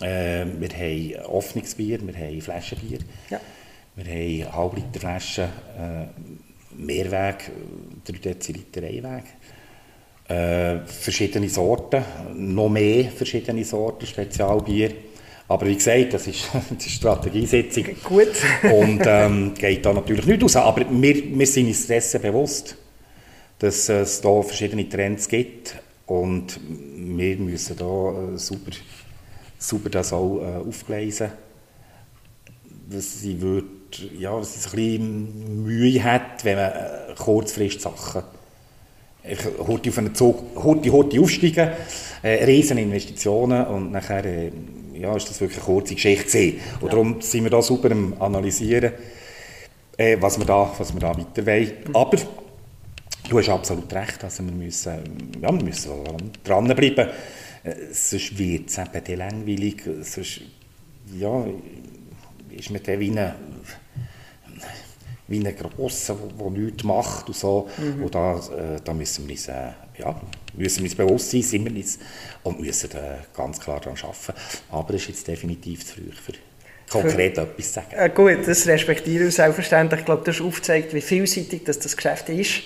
Äh, 0.00 0.46
wir 0.58 0.70
haben 0.70 1.26
Offnungsbier, 1.26 1.98
wir 2.00 2.16
haben 2.16 2.40
Flaschenbier. 2.40 3.00
Ja. 3.28 3.40
Wir 3.94 4.46
haben 4.46 4.56
Halbliterflaschen, 4.56 5.44
äh, 5.44 6.06
Mehrweg, 6.78 7.50
3 8.06 8.12
Deziliter 8.14 8.82
Einweg. 8.82 9.24
Äh, 10.28 10.80
verschiedene 10.86 11.48
Sorten, 11.48 12.02
noch 12.34 12.68
mehr 12.68 13.04
verschiedene 13.10 13.64
Sorten 13.64 14.06
Spezialbier. 14.06 14.90
Aber 15.46 15.66
wie 15.66 15.76
gesagt, 15.76 16.14
das 16.14 16.26
ist 16.26 16.48
die 16.70 16.88
Strategiesitzung. 16.88 17.84
Gut. 18.02 18.32
und 18.64 19.02
ähm, 19.06 19.54
geht 19.54 19.86
da 19.86 19.92
natürlich 19.92 20.26
nicht 20.26 20.42
raus. 20.42 20.56
Aber 20.56 20.84
wir, 20.90 21.38
wir 21.38 21.46
sind 21.46 21.68
uns 21.68 21.86
dessen 21.86 22.20
bewusst, 22.20 22.76
dass 23.60 23.88
es 23.88 24.20
da 24.20 24.42
verschiedene 24.42 24.88
Trends 24.88 25.28
gibt. 25.28 25.76
Und 26.06 26.58
wir 26.68 27.36
müssen 27.36 27.76
da 27.76 28.34
äh, 28.34 28.38
super, 28.38 28.72
super 29.58 29.90
das 29.90 30.12
auch 30.12 30.40
äh, 30.40 30.68
aufgleisen. 30.68 31.30
Dass 32.90 33.20
sie, 33.20 33.40
wird, 33.40 33.64
ja, 34.18 34.36
dass 34.36 34.54
sie 34.54 34.68
ein 34.68 34.72
bisschen 34.72 35.64
Mühe 35.64 36.02
hat, 36.02 36.44
wenn 36.44 36.56
man 36.56 36.70
äh, 36.72 37.14
kurzfristig 37.16 37.82
Sachen 37.82 38.22
ich 39.28 39.38
heute 39.66 39.90
auf 39.90 39.98
einen 39.98 40.14
Zug, 40.14 40.42
heute, 40.56 40.92
heute 40.92 41.20
aufsteigen, 41.20 41.70
äh, 42.22 42.44
riesen 42.44 42.78
Investitionen 42.78 43.66
und 43.66 43.92
nachher 43.92 44.24
äh, 44.24 44.50
ja, 44.94 45.14
ist 45.16 45.28
das 45.28 45.40
wirklich 45.40 45.58
eine 45.58 45.66
kurze 45.66 45.94
Geschichte 45.94 46.26
gewesen. 46.26 46.60
Und 46.80 46.86
ja. 46.86 46.88
darum 46.88 47.20
sind 47.20 47.44
wir 47.44 47.50
da 47.50 47.62
super 47.62 47.90
am 47.90 48.14
analysieren, 48.18 48.92
äh, 49.96 50.16
was, 50.20 50.38
wir 50.38 50.46
da, 50.46 50.72
was 50.78 50.92
wir 50.92 51.00
da 51.00 51.16
weiter 51.16 51.46
wollen. 51.46 51.72
Mhm. 51.86 51.96
Aber 51.96 52.16
du 53.28 53.38
hast 53.38 53.48
absolut 53.48 53.92
recht, 53.92 54.22
also 54.24 54.44
wir 54.44 54.52
müssen, 54.52 54.94
ja, 55.40 55.52
wir 55.52 55.62
müssen 55.62 55.90
dranbleiben, 56.44 57.08
äh, 57.64 57.74
sonst 57.92 58.38
wird 58.38 58.68
es 58.68 58.78
eben 58.78 59.18
langweilig, 59.18 59.82
sonst 60.02 60.40
ja, 61.18 61.44
ist 62.50 62.70
man 62.70 62.82
dann 62.82 63.00
wie 63.00 63.10
ein 63.10 63.34
wie 65.28 65.44
ein 65.44 65.56
Grosser, 65.56 66.16
der 66.38 66.50
nichts 66.50 66.84
macht 66.84 67.28
und 67.28 67.36
so. 67.36 67.68
Mhm. 67.78 68.04
Und 68.04 68.14
da, 68.14 68.36
äh, 68.36 68.80
da 68.84 68.94
müssen 68.94 69.26
wir 69.26 69.32
uns, 69.32 69.48
äh, 69.48 69.72
ja, 69.98 70.20
müssen 70.54 70.78
wir 70.78 70.84
uns 70.84 70.94
bewusst 70.94 71.30
sein, 71.30 71.42
sind 71.42 71.64
wir 71.64 71.76
uns, 71.76 71.98
und 72.42 72.60
müssen 72.60 72.90
äh, 72.92 73.18
ganz 73.36 73.60
klar 73.60 73.80
daran 73.80 73.98
arbeiten. 73.98 74.40
Aber 74.70 74.94
es 74.94 75.02
ist 75.02 75.08
jetzt 75.08 75.28
definitiv 75.28 75.84
zu 75.84 75.94
früh 75.94 76.12
für 76.12 76.32
konkret 76.88 77.38
etwas 77.38 77.66
zu 77.66 77.72
sagen. 77.72 77.88
Äh, 77.92 78.10
gut, 78.10 78.46
das 78.46 78.66
respektiere 78.66 79.24
ich 79.24 79.34
selbstverständlich. 79.34 80.00
Ich 80.00 80.06
glaube, 80.06 80.22
du 80.24 80.30
hast 80.30 80.40
aufgezeigt, 80.40 80.94
wie 80.94 81.00
vielseitig 81.00 81.64
das, 81.64 81.78
das 81.78 81.96
Geschäft 81.96 82.28
ist 82.28 82.62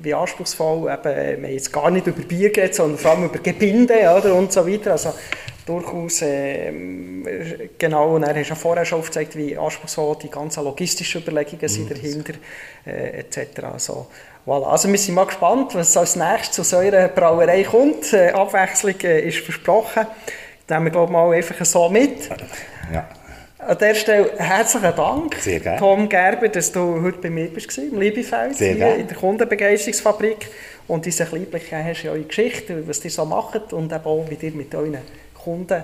wie 0.00 0.14
anspruchsvoll. 0.14 0.90
Eben, 0.90 1.42
wir 1.42 1.52
jetzt 1.52 1.72
gar 1.72 1.90
nicht 1.90 2.06
über 2.06 2.22
Bier 2.22 2.50
geht, 2.50 2.74
sondern 2.74 2.98
vor 2.98 3.12
allem 3.12 3.24
über 3.24 3.38
Gebinde 3.38 3.94
oder, 4.16 4.34
und 4.34 4.52
so 4.52 4.66
weiter. 4.66 4.92
Also 4.92 5.12
durchaus, 5.70 6.22
äh, 6.22 6.72
genau, 7.78 8.16
und 8.16 8.22
er 8.24 8.34
hat 8.34 8.48
ja 8.48 8.54
vorher 8.54 8.84
schon 8.84 8.98
aufgezeigt, 8.98 9.36
wie 9.36 9.56
anspruchsvoll 9.56 10.16
die 10.22 10.30
ganzen 10.30 10.64
logistischen 10.64 11.22
Überlegungen 11.22 11.68
sind 11.68 11.90
mhm. 11.90 11.94
dahinter, 11.94 12.34
äh, 12.86 13.20
etc. 13.20 13.64
Also, 13.72 14.06
voilà. 14.46 14.64
also 14.64 14.88
wir 14.88 14.98
sind 14.98 15.14
mal 15.14 15.26
gespannt, 15.26 15.74
was 15.74 15.96
als 15.96 16.16
nächstes 16.16 16.60
aus 16.60 16.72
eurer 16.72 17.08
Brauerei 17.08 17.62
kommt. 17.62 18.12
Äh, 18.12 18.30
Abwechslung 18.30 19.00
äh, 19.02 19.20
ist 19.20 19.38
versprochen. 19.38 20.06
Nehmen 20.68 20.84
wir, 20.86 20.90
glaube 20.90 21.06
ich, 21.06 21.12
mal 21.12 21.32
einfach 21.32 21.64
so 21.64 21.88
mit. 21.88 22.28
Ja. 22.92 23.08
An 23.58 23.76
dieser 23.76 23.94
Stelle 23.94 24.30
herzlichen 24.38 24.96
Dank. 24.96 25.36
Tom 25.78 26.08
Gerber, 26.08 26.48
dass 26.48 26.72
du 26.72 27.02
heute 27.02 27.18
bei 27.18 27.30
mir 27.30 27.48
bist, 27.48 27.76
im 27.76 28.00
Liebefeld, 28.00 28.56
hier 28.56 28.74
gerne. 28.74 29.00
in 29.00 29.06
der 29.06 29.16
Kundenbegeisterungsfabrik 29.16 30.48
und 30.88 31.06
uns 31.06 31.20
ein 31.20 31.26
bisschen 31.26 31.42
Einblick 31.42 31.70
hast 31.70 32.04
in 32.04 32.10
eure 32.10 32.22
Geschichte, 32.22 32.88
was 32.88 33.04
ihr 33.04 33.10
so 33.10 33.24
macht 33.26 33.72
und 33.72 33.92
auch, 33.92 34.24
wie 34.30 34.46
ihr 34.46 34.52
mit 34.52 34.74
euren 34.74 34.98
Kunden 35.44 35.82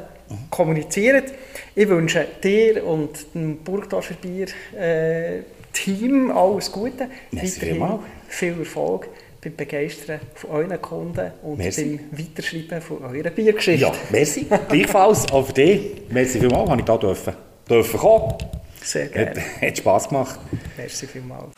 kommuniziert. 0.51 1.33
Ich 1.75 1.89
wünsche 1.89 2.27
dir 2.43 2.85
und 2.85 3.11
dem 3.35 3.59
Burgdorfer 3.59 4.15
Bier 4.15 4.47
äh, 4.79 5.43
Team 5.73 6.31
alles 6.31 6.73
Gute, 6.73 7.09
Merci 7.31 7.57
weiterhin 7.57 7.75
vielmals. 7.75 8.01
viel 8.29 8.59
Erfolg 8.59 9.09
beim 9.43 9.55
Begeistern 9.57 10.21
von 10.35 10.51
euren 10.51 10.81
Kunden 10.83 11.31
und 11.43 11.59
Merci. 11.59 12.01
beim 12.11 12.19
Weiterschreiben 12.27 12.81
von 12.81 13.05
eurer 13.05 13.31
Biergeschichte. 13.31 13.83
Ja, 13.87 13.93
merci. 14.11 14.47
Gleichfalls 14.69 15.31
auch 15.31 15.47
für 15.47 15.53
dich. 15.53 15.81
Merci 16.11 16.41
vielmals, 16.41 16.69
dass 16.71 16.79
ich 16.79 16.85
da 16.85 16.97
dürfen, 16.97 17.35
dürfen 17.69 18.01
kommen. 18.01 18.35
Sehr 18.83 19.05
Hat, 19.07 19.13
gerne. 19.13 19.43
hat 19.61 19.79
Spass 19.79 20.09
gemacht. 20.09 20.41
Merci 20.77 21.07
vielmals. 21.07 21.53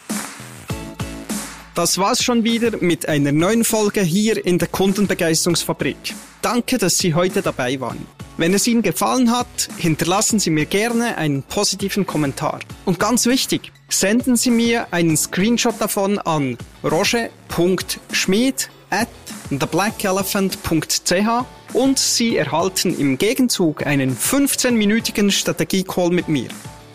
Das 1.74 1.96
war's 1.96 2.24
schon 2.24 2.42
wieder 2.42 2.76
mit 2.80 3.08
einer 3.08 3.30
neuen 3.30 3.62
Folge 3.64 4.00
hier 4.00 4.44
in 4.44 4.58
der 4.58 4.66
Kundenbegeisterungsfabrik. 4.68 5.96
Danke, 6.42 6.78
dass 6.78 6.98
Sie 6.98 7.14
heute 7.14 7.42
dabei 7.42 7.80
waren. 7.80 8.06
Wenn 8.36 8.54
es 8.54 8.66
Ihnen 8.68 8.82
gefallen 8.82 9.32
hat, 9.32 9.68
hinterlassen 9.78 10.38
Sie 10.38 10.50
mir 10.50 10.66
gerne 10.66 11.16
einen 11.18 11.42
positiven 11.42 12.06
Kommentar. 12.06 12.60
Und 12.84 13.00
ganz 13.00 13.26
wichtig, 13.26 13.72
senden 13.88 14.36
Sie 14.36 14.52
mir 14.52 14.86
einen 14.92 15.16
Screenshot 15.16 15.80
davon 15.80 16.18
an 16.20 16.56
roger.schmid 16.84 18.70
at 18.90 19.08
theblackelephant.ch 19.50 21.44
und 21.72 21.98
Sie 21.98 22.36
erhalten 22.36 22.98
im 22.98 23.18
Gegenzug 23.18 23.84
einen 23.86 24.16
15-minütigen 24.16 25.32
Strategie-Call 25.32 26.10
mit 26.10 26.28
mir. 26.28 26.48